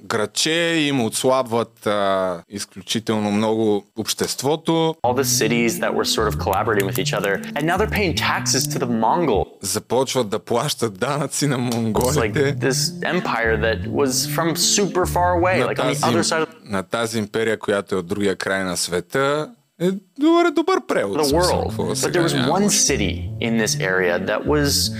[0.04, 4.72] градче, им отслабват а, изключително много обществото.
[5.04, 8.16] All the cities that were sort of collaborating with each other, and now they're paying
[8.16, 9.46] taxes to the Mongol.
[9.62, 12.56] Започват да плащат данъци на It's like монголите.
[12.56, 16.44] this empire that was from super far away, на, like on the тази, other side
[16.44, 19.50] of на тази империя, която е от другия край на света,
[19.82, 21.18] е добър, добър превод.
[21.18, 21.68] the смисъл, world.
[21.70, 22.54] какво But сега there was няма.
[22.54, 24.92] one city in this area that was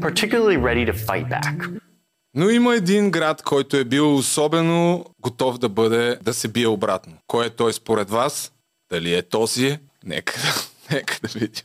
[0.00, 1.80] particularly ready to fight back.
[2.34, 7.12] Но има един град, който е бил особено готов да бъде, да се бие обратно.
[7.26, 8.52] Кой е той според вас?
[8.90, 9.78] Дали е този?
[10.04, 11.62] Нека, да- нека да видим.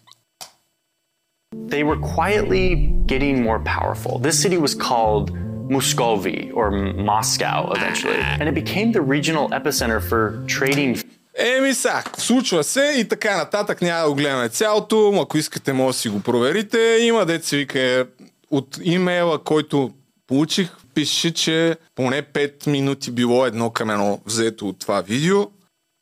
[1.55, 2.65] They were quietly
[3.05, 4.19] getting more powerful.
[4.19, 5.25] This city was called
[5.69, 6.67] Muscovy or
[7.11, 10.21] Moscow eventually, and it became the regional epicenter for
[10.57, 10.91] trading
[11.38, 15.96] Еми са, случва се и така нататък, няма да го гледаме цялото, ако искате може
[15.96, 16.98] да си го проверите.
[17.00, 18.06] Има деца вика
[18.50, 19.90] от имейла, който
[20.26, 25.46] получих, пише, че поне 5 минути било едно към едно взето от това видео.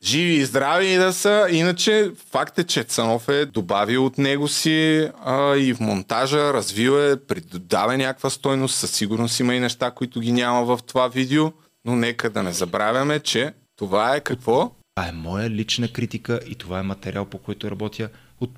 [0.05, 1.47] Живи и здрави и да са.
[1.51, 6.91] Иначе факт е, че Цанов е добавил от него си а, и в монтажа, развил
[6.91, 8.77] е, придава някаква стойност.
[8.77, 11.53] Със сигурност има и неща, които ги няма в това видео.
[11.85, 14.71] Но нека да не забравяме, че това е какво?
[14.99, 18.09] Това е моя лична критика и това е материал, по който работя
[18.41, 18.51] от,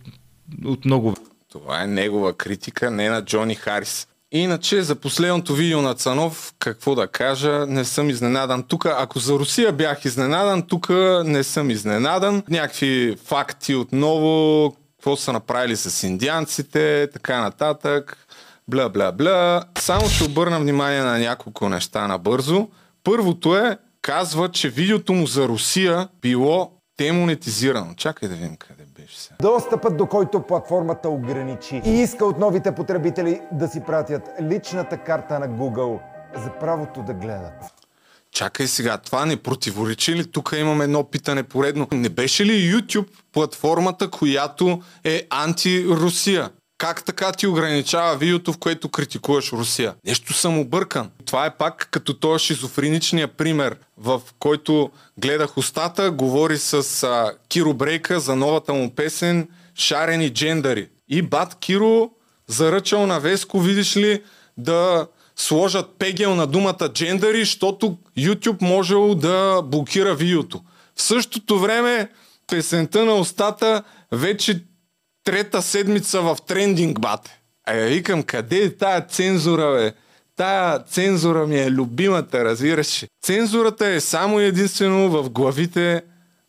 [0.64, 1.16] от много
[1.52, 4.06] Това е негова критика, не на Джони Харис.
[4.32, 8.62] Иначе за последното видео на Цанов, какво да кажа, не съм изненадан.
[8.62, 10.88] Тук, ако за Русия бях изненадан, тук
[11.24, 12.42] не съм изненадан.
[12.50, 18.26] Някакви факти отново, какво са направили с индианците, така нататък,
[18.68, 19.64] бла бла бла.
[19.78, 22.68] Само ще обърна внимание на няколко неща набързо.
[23.04, 27.94] Първото е, казва, че видеото му за Русия било демонетизирано.
[27.94, 29.36] Чакай да видим къде беше сега.
[29.42, 35.38] Достъпът до който платформата ограничи и иска от новите потребители да си пратят личната карта
[35.38, 36.00] на Google
[36.44, 37.52] за правото да гледат.
[38.32, 40.30] Чакай сега, това не противоречи ли?
[40.30, 41.88] Тук имаме едно питане поредно.
[41.92, 46.50] Не беше ли YouTube платформата, която е анти-Русия?
[46.80, 49.94] Как така ти ограничава видеото, в което критикуваш Русия?
[50.06, 51.10] Нещо съм объркан.
[51.26, 57.74] Това е пак като този шизофреничния пример, в който гледах устата, говори с а, Киро
[57.74, 60.88] Брейка за новата му песен Шарени джендари.
[61.08, 62.10] И бат Киро
[62.46, 64.22] заръчал на Веско, видиш ли,
[64.56, 70.60] да сложат пегел на думата джендари, защото YouTube можел да блокира видеото.
[70.96, 72.08] В същото време
[72.46, 74.64] песента на устата вече
[75.30, 77.40] трета седмица в трендинг, бате.
[77.66, 79.92] А я викам, къде е тая цензура, бе?
[80.36, 83.04] Тая цензура ми е любимата, разбираш.
[83.22, 86.02] Цензурата е само единствено в главите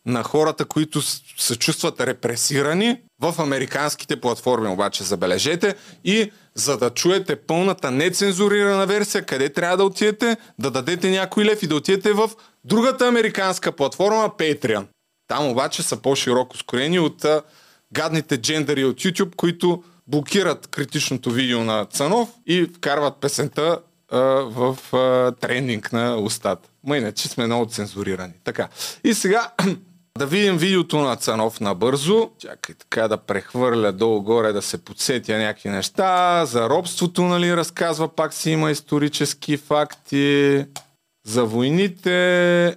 [0.06, 1.02] на хората, които
[1.38, 5.74] се чувстват репресирани в американските платформи, обаче забележете.
[6.04, 11.62] И за да чуете пълната нецензурирана версия, къде трябва да отидете, да дадете някой лев
[11.62, 12.30] и да отидете в
[12.64, 14.86] другата американска платформа Patreon.
[15.28, 17.26] Там обаче са по-широко скорени от
[17.92, 23.78] гадните джендари от YouTube, които блокират критичното видео на Цанов и вкарват песента
[24.42, 26.68] в а, трендинг на устата.
[26.84, 28.32] Ма иначе сме много цензурирани.
[28.44, 28.68] Така.
[29.04, 29.50] И сега
[30.18, 32.30] да видим видеото на Цанов набързо.
[32.38, 36.44] Чакай така да прехвърля долу-горе, да се подсетя някакви неща.
[36.46, 40.64] За робството, нали, разказва, пак си има исторически факти.
[41.26, 42.76] За войните.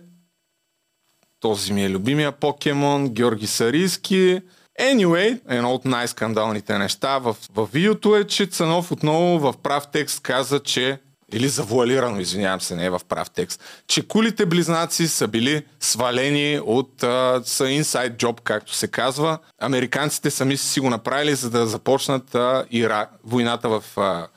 [1.39, 4.41] Този ми е любимия покемон, Георги Сарийски.
[4.81, 10.19] Anyway, едно от най-скандалните неща в, в видеото е, че Цанов отново в прав текст
[10.19, 10.99] каза, че
[11.33, 16.59] или завуалирано, извинявам се, не е в прав текст, че кулите близнаци са били свалени
[16.65, 19.37] от а, са inside job, както се казва.
[19.61, 24.27] Американците сами са си го направили, за да започнат а, Ира, войната в, а,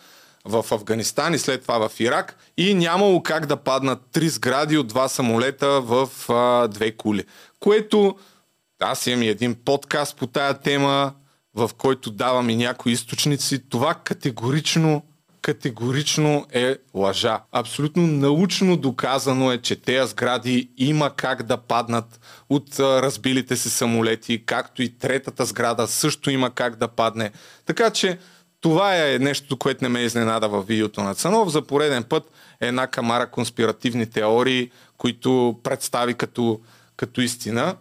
[0.44, 4.87] в Афганистан и след това в Ирак и нямало как да паднат три сгради от
[4.87, 7.24] два самолета в а, две кули.
[7.61, 8.16] Което
[8.81, 11.12] аз имам и един подкаст по тая тема,
[11.55, 13.69] в който давам и някои източници.
[13.69, 15.03] Това категорично
[15.43, 17.41] категорично е лъжа.
[17.53, 24.45] Абсолютно научно доказано е, че тези сгради има как да паднат от разбилите се самолети,
[24.47, 27.31] както и третата сграда също има как да падне.
[27.67, 28.19] Така че
[28.61, 31.49] това е нещо, което не ме изненада в видеото на Цанов.
[31.49, 36.61] За пореден път една камара конспиративни теории, които представи като,
[36.97, 37.76] като истина.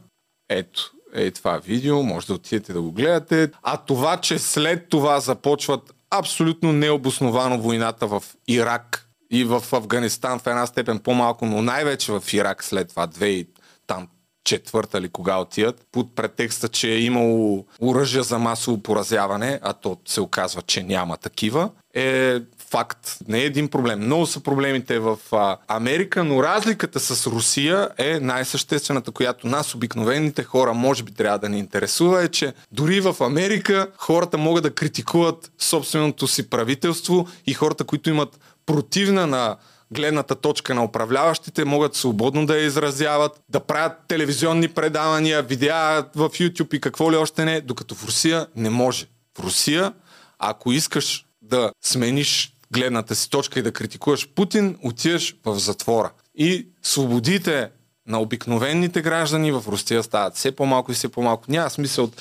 [0.49, 3.51] Ето, е това видео, може да отидете да го гледате.
[3.63, 10.47] А това, че след това започват абсолютно необосновано войната в Ирак и в Афганистан в
[10.47, 13.47] една степен по-малко, но най-вече в Ирак след това, две и
[13.87, 14.07] там
[14.43, 19.97] четвърта ли кога отият, под претекста, че е имало оръжия за масово поразяване, а то
[20.07, 22.39] се оказва, че няма такива, е
[22.69, 23.17] факт.
[23.27, 23.99] Не е един проблем.
[23.99, 30.43] Много са проблемите в а, Америка, но разликата с Русия е най-съществената, която нас, обикновените
[30.43, 34.73] хора, може би трябва да ни интересува, е, че дори в Америка хората могат да
[34.73, 39.57] критикуват собственото си правителство и хората, които имат противна на
[39.91, 46.29] гледната точка на управляващите, могат свободно да я изразяват, да правят телевизионни предавания, видеа в
[46.29, 49.05] YouTube и какво ли още не, докато в Русия не може.
[49.37, 49.93] В Русия,
[50.39, 56.11] ако искаш да смениш гледната си точка и да критикуваш Путин, отиваш в затвора.
[56.35, 57.69] И свободите
[58.07, 61.43] на обикновените граждани в Русия стават все по-малко и все по-малко.
[61.47, 62.11] Няма смисъл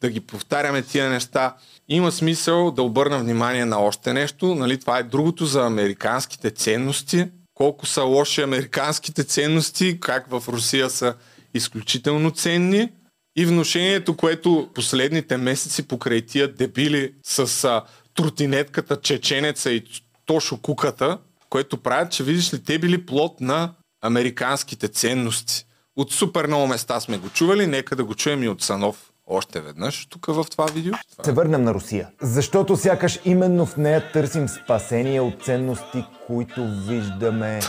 [0.00, 1.56] да ги повтаряме тия неща.
[1.88, 4.54] Има смисъл да обърна внимание на още нещо.
[4.54, 7.26] Нали, това е другото за американските ценности.
[7.54, 11.14] Колко са лоши американските ценности, как в Русия са
[11.54, 12.88] изключително ценни.
[13.36, 17.82] И вношението, което последните месеци покрай тия дебили с
[18.14, 19.84] тротинетката, чеченеца и
[20.26, 21.18] Тошо Куката,
[21.50, 25.66] което правят, че видиш ли, те били плод на американските ценности.
[25.96, 29.60] От супер много места сме го чували, нека да го чуем и от Санов още
[29.60, 30.94] веднъж тук в това видео.
[31.24, 32.08] Се върнем на Русия.
[32.22, 37.60] Защото сякаш именно в нея търсим спасение от ценности, които виждаме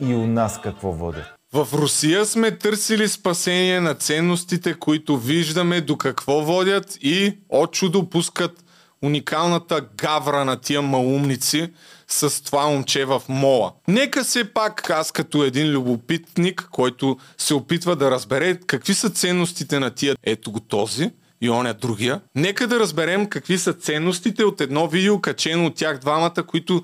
[0.00, 1.24] и у нас какво водят.
[1.52, 8.10] В Русия сме търсили спасение на ценностите, които виждаме до какво водят и от чудо
[8.10, 8.64] пускат
[9.04, 11.70] уникалната гавра на тия малумници
[12.08, 13.72] с това момче в мола.
[13.88, 19.78] Нека се пак аз като един любопитник, който се опитва да разбере какви са ценностите
[19.78, 22.20] на тия ето го този и он другия.
[22.34, 26.82] Нека да разберем какви са ценностите от едно видео качено от тях двамата, които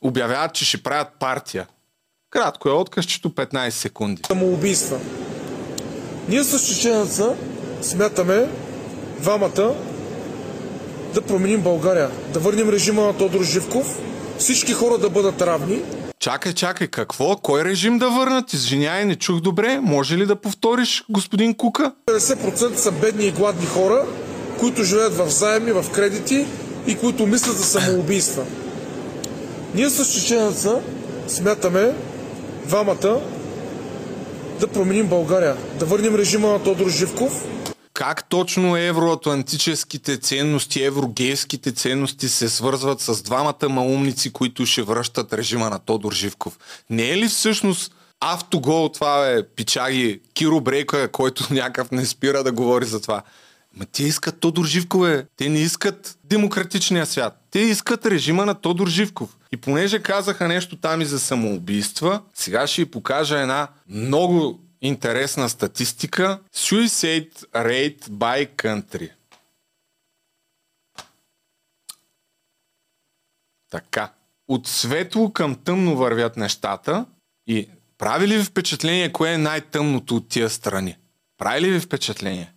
[0.00, 1.66] обявяват, че ще правят партия.
[2.30, 4.22] Кратко е откъсчето 15 секунди.
[4.26, 4.98] Самоубийства.
[6.28, 7.36] Ние с чеченеца
[7.82, 8.48] смятаме
[9.20, 9.74] двамата
[11.14, 13.98] да променим България, да върнем режима на Тодор Живков,
[14.38, 15.80] всички хора да бъдат равни.
[16.20, 17.36] Чакай, чакай, какво?
[17.36, 18.52] Кой режим да върнат?
[18.52, 19.80] Извинявай, не чух добре.
[19.82, 21.92] Може ли да повториш, господин Кука?
[22.10, 24.06] 50% са бедни и гладни хора,
[24.60, 26.46] които живеят в заеми, в кредити
[26.86, 28.44] и които мислят за самоубийства.
[29.74, 30.80] Ние с чеченеца
[31.28, 31.92] смятаме
[32.64, 33.20] двамата
[34.60, 37.44] да променим България, да върнем режима на Тодор Живков,
[37.98, 45.70] как точно евроатлантическите ценности, еврогейските ценности се свързват с двамата маумници, които ще връщат режима
[45.70, 46.58] на Тодор Живков?
[46.90, 52.52] Не е ли всъщност автогол това е пичаги Киро Брейка, който някакъв не спира да
[52.52, 53.22] говори за това?
[53.76, 55.26] Ма те искат Тодор Живков, е.
[55.36, 57.40] Те не искат демократичния свят.
[57.50, 59.36] Те искат режима на Тодор Живков.
[59.52, 65.48] И понеже казаха нещо там и за самоубийства, сега ще ви покажа една много интересна
[65.48, 66.40] статистика.
[66.54, 69.10] Suicide rate by country.
[73.70, 74.12] Така.
[74.48, 77.06] От светло към тъмно вървят нещата
[77.46, 77.68] и
[77.98, 80.96] прави ли ви впечатление кое е най-тъмното от тия страни?
[81.38, 82.52] Прави ли ви впечатление?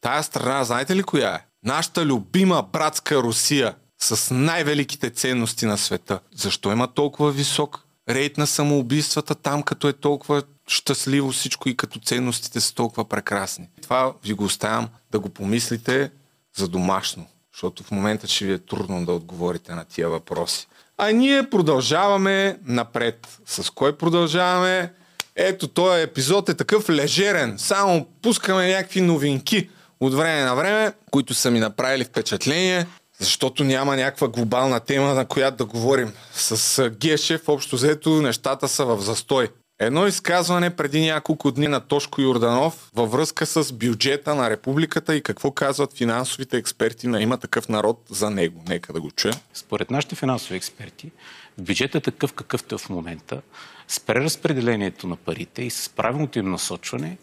[0.00, 1.46] Тая страна, знаете ли коя е?
[1.64, 6.20] Нашата любима братска Русия с най-великите ценности на света.
[6.34, 11.98] Защо има толкова висок рейд на самоубийствата там, като е толкова щастливо всичко и като
[11.98, 13.68] ценностите са толкова прекрасни.
[13.82, 16.10] Това ви го оставям да го помислите
[16.56, 20.68] за домашно, защото в момента ще ви е трудно да отговорите на тия въпроси.
[20.98, 23.40] А ние продължаваме напред.
[23.46, 24.92] С кой продължаваме?
[25.36, 27.58] Ето, този епизод е такъв лежерен.
[27.58, 32.86] Само пускаме някакви новинки от време на време, които са ми направили впечатление,
[33.18, 36.12] защото няма някаква глобална тема, на която да говорим.
[36.34, 39.48] С Гешев, общо взето, нещата са в застой.
[39.82, 45.22] Едно изказване преди няколко дни на Тошко Юрданов във връзка с бюджета на републиката и
[45.22, 48.64] какво казват финансовите експерти на има такъв народ за него.
[48.68, 49.34] Нека да го чуем.
[49.54, 51.10] Според нашите финансови експерти,
[51.58, 53.42] бюджетът е такъв какъвто е в момента,
[53.88, 57.18] с преразпределението на парите и с правилното им насочване,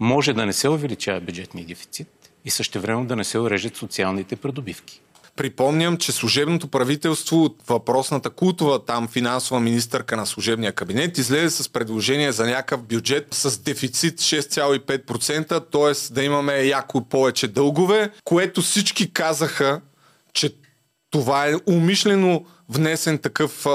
[0.00, 2.08] може да не се увеличава бюджетния дефицит
[2.44, 5.00] и също време да не се урежат социалните придобивки.
[5.36, 11.68] Припомням, че служебното правителство от въпросната култова там финансова министърка на служебния кабинет излезе с
[11.68, 16.14] предложение за някакъв бюджет с дефицит 6,5%, т.е.
[16.14, 19.80] да имаме яко повече дългове, което всички казаха,
[20.32, 20.54] че
[21.10, 23.66] това е умишлено внесен такъв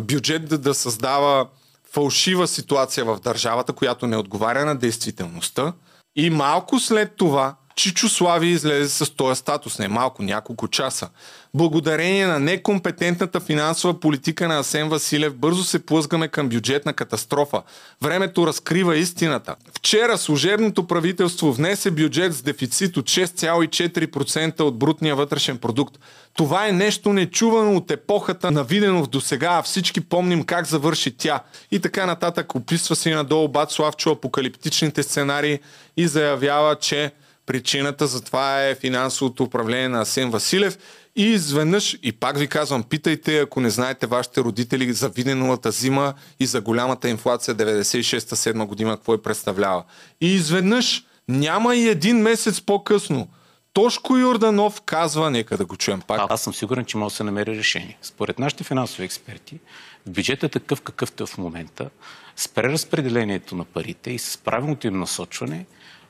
[0.00, 1.48] бюджет да, да създава
[1.92, 5.72] фалшива ситуация в държавата, която не отговаря на действителността.
[6.16, 11.08] И малко след това Чичо Слави излезе с този статус не малко, няколко часа.
[11.54, 17.62] Благодарение на некомпетентната финансова политика на Асен Василев бързо се плъзгаме към бюджетна катастрофа.
[18.02, 19.54] Времето разкрива истината.
[19.76, 25.98] Вчера служебното правителство внесе бюджет с дефицит от 6,4% от брутния вътрешен продукт.
[26.34, 31.16] Това е нещо нечувано от епохата на Виденов до сега, а всички помним как завърши
[31.16, 31.40] тя.
[31.70, 35.58] И така нататък описва си надолу Бат Славчо апокалиптичните сценарии
[35.96, 37.12] и заявява, че
[37.48, 40.78] причината за това е финансовото управление на Асен Василев
[41.16, 46.14] и изведнъж, и пак ви казвам, питайте, ако не знаете вашите родители за Виденовата зима
[46.40, 49.84] и за голямата инфлация 96-7 година, какво е представлява.
[50.20, 53.28] И изведнъж, няма и един месец по-късно,
[53.72, 56.20] Тошко Йорданов казва, нека да го чуем пак.
[56.28, 57.98] Аз съм сигурен, че може да се намери решение.
[58.02, 59.58] Според нашите финансови експерти,
[60.06, 61.90] бюджетът е такъв какъвто е в момента,
[62.36, 65.66] с преразпределението на парите и с правилното им насочване,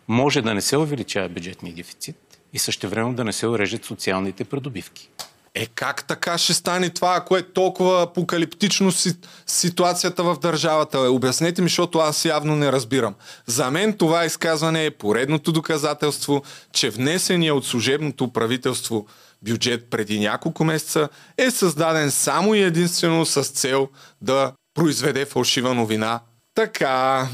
[0.09, 2.17] може да не се увеличава бюджетния дефицит
[2.53, 5.11] и същевременно да не се урежат социалните придобивки.
[5.55, 9.15] Е как така ще стане това, ако е толкова апокалиптично си,
[9.47, 10.99] ситуацията в държавата?
[10.99, 13.15] Е, обяснете ми, защото аз явно не разбирам.
[13.47, 16.43] За мен това изказване е поредното доказателство,
[16.73, 19.07] че внесения от служебното правителство
[19.43, 23.89] бюджет преди няколко месеца е създаден само и единствено с цел
[24.23, 26.21] да произведе фалшива новина.
[26.55, 27.29] Така,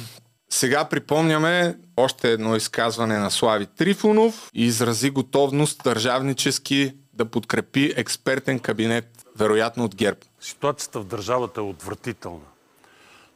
[0.54, 8.58] сега припомняме още едно изказване на Слави Трифонов и изрази готовност държавнически да подкрепи експертен
[8.58, 10.20] кабинет, вероятно от ГЕРБ.
[10.40, 12.44] Ситуацията в държавата е отвратителна.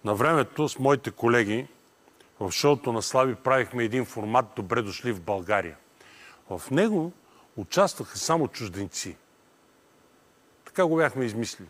[0.04, 1.66] На времето с моите колеги
[2.40, 5.76] в шоуто на Слави правихме един формат Добре дошли в България.
[6.50, 7.12] В него
[7.56, 9.16] участваха само чужденци.
[10.64, 11.68] Така го бяхме измислили.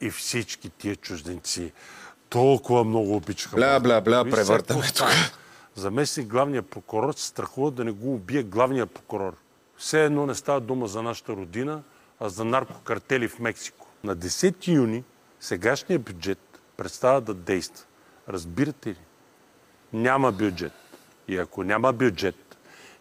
[0.00, 1.72] И всички тия чужденци
[2.32, 3.56] толкова много обичаха.
[3.56, 5.06] Бля, бля, бля, превъртаме тук.
[5.74, 9.36] Заместник главния прокурор се страхува да не го убие главния прокурор.
[9.76, 11.82] Все едно не става дума за нашата родина,
[12.20, 13.86] а за наркокартели в Мексико.
[14.04, 15.04] На 10 юни
[15.40, 17.86] сегашния бюджет представа да действа.
[18.28, 18.98] Разбирате ли?
[19.92, 20.72] Няма бюджет.
[21.28, 22.56] И ако няма бюджет,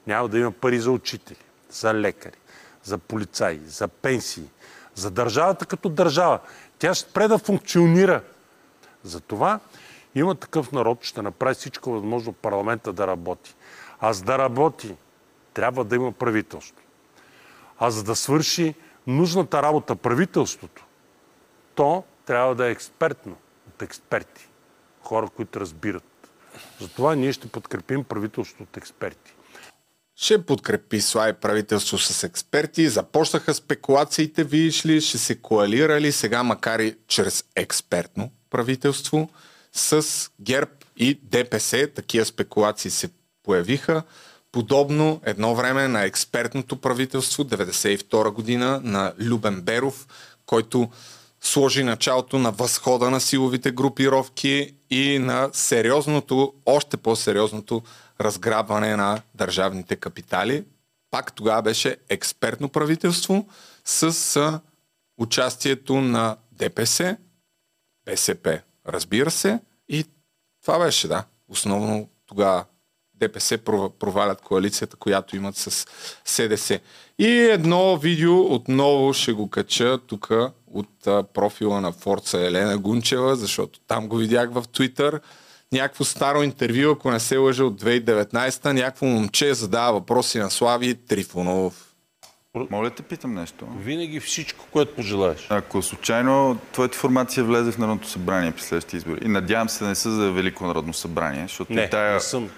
[0.07, 2.37] няма да има пари за учители, за лекари,
[2.83, 4.49] за полицаи, за пенсии,
[4.95, 6.39] за държавата като държава.
[6.79, 8.21] Тя ще спре да функционира.
[9.03, 9.59] Затова
[10.15, 13.55] има такъв народ, ще направи всичко възможно парламента да работи.
[13.99, 14.95] А за да работи,
[15.53, 16.75] трябва да има правителство.
[17.79, 18.75] А за да свърши
[19.07, 20.85] нужната работа правителството,
[21.75, 23.35] то трябва да е експертно,
[23.67, 24.47] от експерти.
[25.03, 26.03] Хора, които разбират.
[26.79, 29.33] Затова ние ще подкрепим правителството от експерти.
[30.15, 32.89] Ще подкрепи Слави правителство с експерти.
[32.89, 39.29] Започнаха спекулациите, видиш ли, ще се коалирали сега, макар и чрез експертно правителство,
[39.73, 40.05] с
[40.41, 41.87] ГЕРБ и ДПС.
[41.87, 43.09] Такива спекулации се
[43.43, 44.03] появиха.
[44.51, 50.07] Подобно едно време на експертното правителство, 92 година, на Любен Беров,
[50.45, 50.89] който
[51.41, 57.81] сложи началото на възхода на силовите групировки и на сериозното, още по-сериозното
[58.21, 60.63] разграбване на държавните капитали.
[61.11, 63.47] Пак тогава беше експертно правителство
[63.85, 64.59] с
[65.17, 67.17] участието на ДПС,
[68.05, 70.05] БСП, разбира се, и
[70.61, 72.65] това беше, да, основно тогава
[73.15, 73.57] ДПС
[73.99, 75.85] провалят коалицията, която имат с
[76.25, 76.79] СДС.
[77.19, 80.29] И едно видео отново ще го кача тук
[80.67, 80.89] от
[81.33, 85.21] профила на Форца Елена Гунчева, защото там го видях в Твитър.
[85.71, 90.95] Някакво старо интервю, ако не се лъжа от 2019-та, някакво момче задава въпроси на Слави
[90.95, 91.90] Трифонов.
[92.55, 93.67] Моля те питам нещо.
[93.77, 95.47] Винаги всичко, което пожелаеш.
[95.49, 99.89] Ако случайно твоята формация влезе в Народното събрание при следващите избори, и надявам се да
[99.89, 102.49] не са за Велико Народно събрание, защото не, и тая, не съм.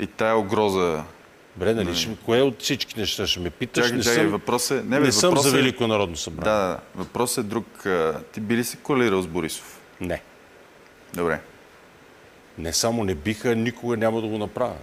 [0.00, 1.04] И тая угроза...
[1.56, 3.84] Бре, нали, ще, кое от всички неща ще ме питаш?
[3.84, 4.74] Чакай, не чакай, съм, въпрос е...
[4.74, 5.60] Не, не бе, съм въпрос за е...
[5.60, 6.52] Велико народно събрание.
[6.52, 7.86] Да, да, въпрос е друг.
[8.32, 9.80] Ти би ли се коалирал с Борисов?
[10.00, 10.22] Не.
[11.14, 11.40] Добре.
[12.58, 14.76] Не само не биха, никога няма да го направя.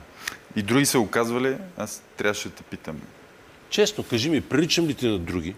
[0.55, 3.01] И други се оказвали, аз трябваше да те питам.
[3.73, 5.55] Честно, кажи ми, приличам ли ти на други?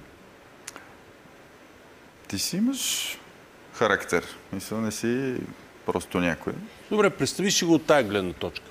[2.27, 3.17] Ти си имаш
[3.73, 4.23] характер.
[4.53, 5.35] Мисля, не си
[5.85, 6.53] просто някой.
[6.89, 8.65] Добре, представи си го от тая гледна точка.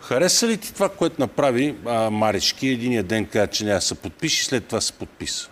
[0.00, 2.68] Хареса ли ти това, което направи а, Марички?
[2.68, 5.48] Единия ден каза, че няма да се подпише, след това се подписа.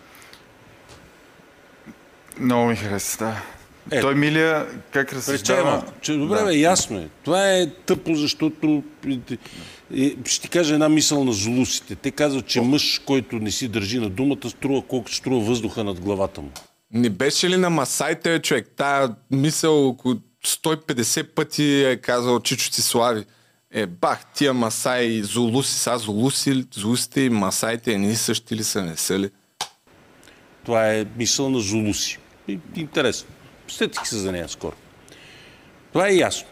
[2.40, 3.42] Много ми хареса, да.
[3.96, 5.84] Е, Той Милия как разсъждава...
[6.00, 6.44] Че, добре, да.
[6.44, 7.08] бе, ясно е.
[7.24, 8.82] Това е тъпо, защото
[10.24, 11.94] ще ти кажа една мисъл на злусите.
[11.94, 16.00] Те казват, че мъж, който не си държи на думата, струва колкото струва въздуха над
[16.00, 16.50] главата му.
[16.92, 18.68] Не беше ли на Масайте, човек?
[18.76, 20.14] Тая мисъл около
[20.46, 23.24] 150 пъти е казал Чичо Слави.
[23.70, 28.96] Е, бах, тия масаи зулуси, са зулуси, зулусите и масаите едни същи ли са, не
[28.96, 29.30] са ли?
[30.64, 32.18] Това е мисъл на Зулуси.
[32.76, 33.28] Интересно.
[33.68, 34.76] Сетих се за нея скоро.
[35.92, 36.48] Това е ясно.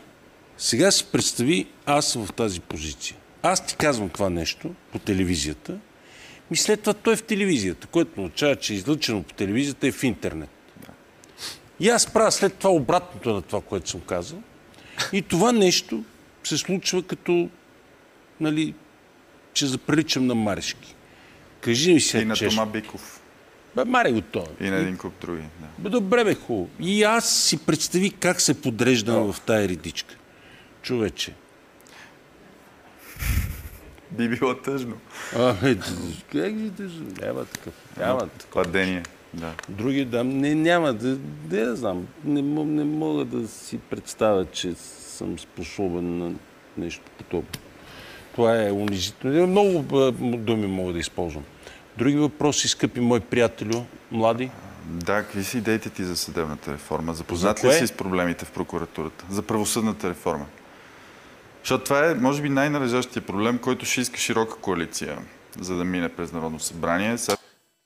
[0.59, 3.17] Сега си представи аз в тази позиция.
[3.47, 5.79] Аз ти казвам това нещо по телевизията
[6.51, 9.93] и след това той е в телевизията, което означава, че е излъчено по телевизията е
[9.93, 10.51] в интернет.
[11.81, 14.43] И аз правя след това обратното на това, което съм казал.
[15.13, 16.05] И това нещо
[16.45, 17.49] се случва като,
[18.41, 18.75] нали,
[19.53, 20.95] че заприличам на Марешки.
[21.61, 22.55] Кажи ми сега, И на чеш.
[22.55, 23.21] Тома Биков.
[23.77, 24.47] Бе, маре го това.
[24.61, 25.43] И на един куп други.
[25.43, 25.67] Да.
[25.79, 26.69] Бе, добре бе, хубаво.
[26.81, 30.15] И аз си представи как се подреждам в тая редичка.
[30.83, 31.35] Човече.
[34.11, 34.97] Би било тъжно.
[35.37, 35.77] А, е,
[36.33, 37.07] как ги тъжно?
[37.23, 37.75] Няма такъв.
[37.99, 38.51] Няма такъв.
[38.53, 39.03] Падение.
[39.35, 39.53] Да.
[39.69, 42.07] Други да, не, няма да, да я знам.
[42.25, 46.33] Не, не мога да си представя, че съм способен на
[46.77, 47.51] нещо подобно.
[48.35, 49.47] Това е унизително.
[49.47, 49.85] Много
[50.37, 51.45] думи мога да използвам.
[51.99, 54.51] Други въпроси, скъпи мои приятелю, млади?
[54.85, 57.15] Да, какви са идеите ти за съдебната реформа?
[57.15, 59.25] Запознат За ли си с проблемите в прокуратурата?
[59.31, 60.47] За правосъдната реформа?
[61.67, 65.19] Защото това е, може би, най-належащия проблем, който ще иска широка коалиция,
[65.61, 67.19] за да мине през Народно събрание.
[67.19, 67.37] Сега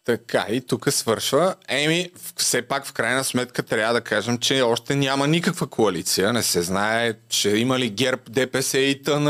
[0.04, 1.54] Така, и тук свършва.
[1.68, 6.32] Еми, все пак в крайна сметка трябва да кажем, че още няма никаква коалиция.
[6.32, 9.28] Не се знае, че има ли ГЕРБ, ДПС и ТН,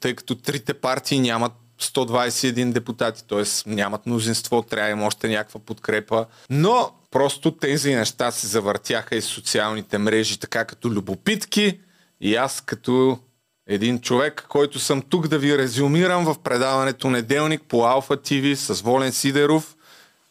[0.00, 3.70] тъй като трите партии нямат 121 депутати, т.е.
[3.70, 6.26] нямат мнозинство, трябва има още някаква подкрепа.
[6.50, 11.80] Но просто тези неща се завъртяха и социалните мрежи, така като любопитки.
[12.20, 13.18] И аз като
[13.66, 18.80] един човек, който съм тук да ви резюмирам в предаването Неделник по Алфа ТВ с
[18.82, 19.76] Волен Сидеров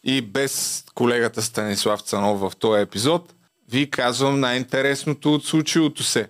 [0.04, 3.32] и без колегата Станислав Цанов в този епизод,
[3.70, 6.28] ви казвам най-интересното от случилото се.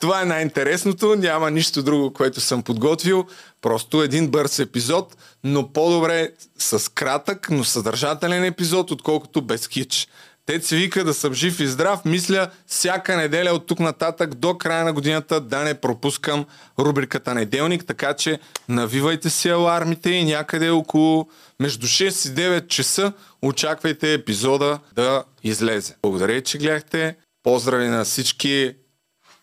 [0.00, 3.26] Това е най-интересното, няма нищо друго, което съм подготвил.
[3.62, 10.08] Просто един бърз епизод, но по-добре с кратък, но съдържателен епизод, отколкото без хич.
[10.46, 12.04] Те се вика да съм жив и здрав.
[12.04, 16.46] Мисля всяка неделя от тук нататък до края на годината да не пропускам
[16.78, 18.38] рубриката Неделник, така че
[18.68, 21.28] навивайте си алармите и някъде около
[21.60, 25.96] между 6 и 9 часа очаквайте епизода да излезе.
[26.02, 27.16] Благодаря, че гледахте.
[27.42, 28.74] Поздрави на всички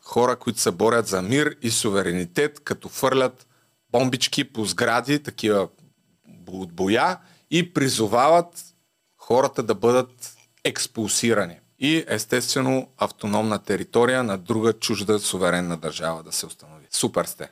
[0.02, 3.48] хора, които се борят за мир и суверенитет, като фърлят
[3.92, 5.68] бомбички по сгради, такива
[6.48, 7.18] от боя
[7.52, 8.64] и призовават
[9.18, 10.33] хората да бъдат
[10.64, 11.60] експулсирани.
[11.80, 16.86] И естествено автономна територия на друга чужда суверенна държава да се установи.
[16.92, 17.50] Супер сте!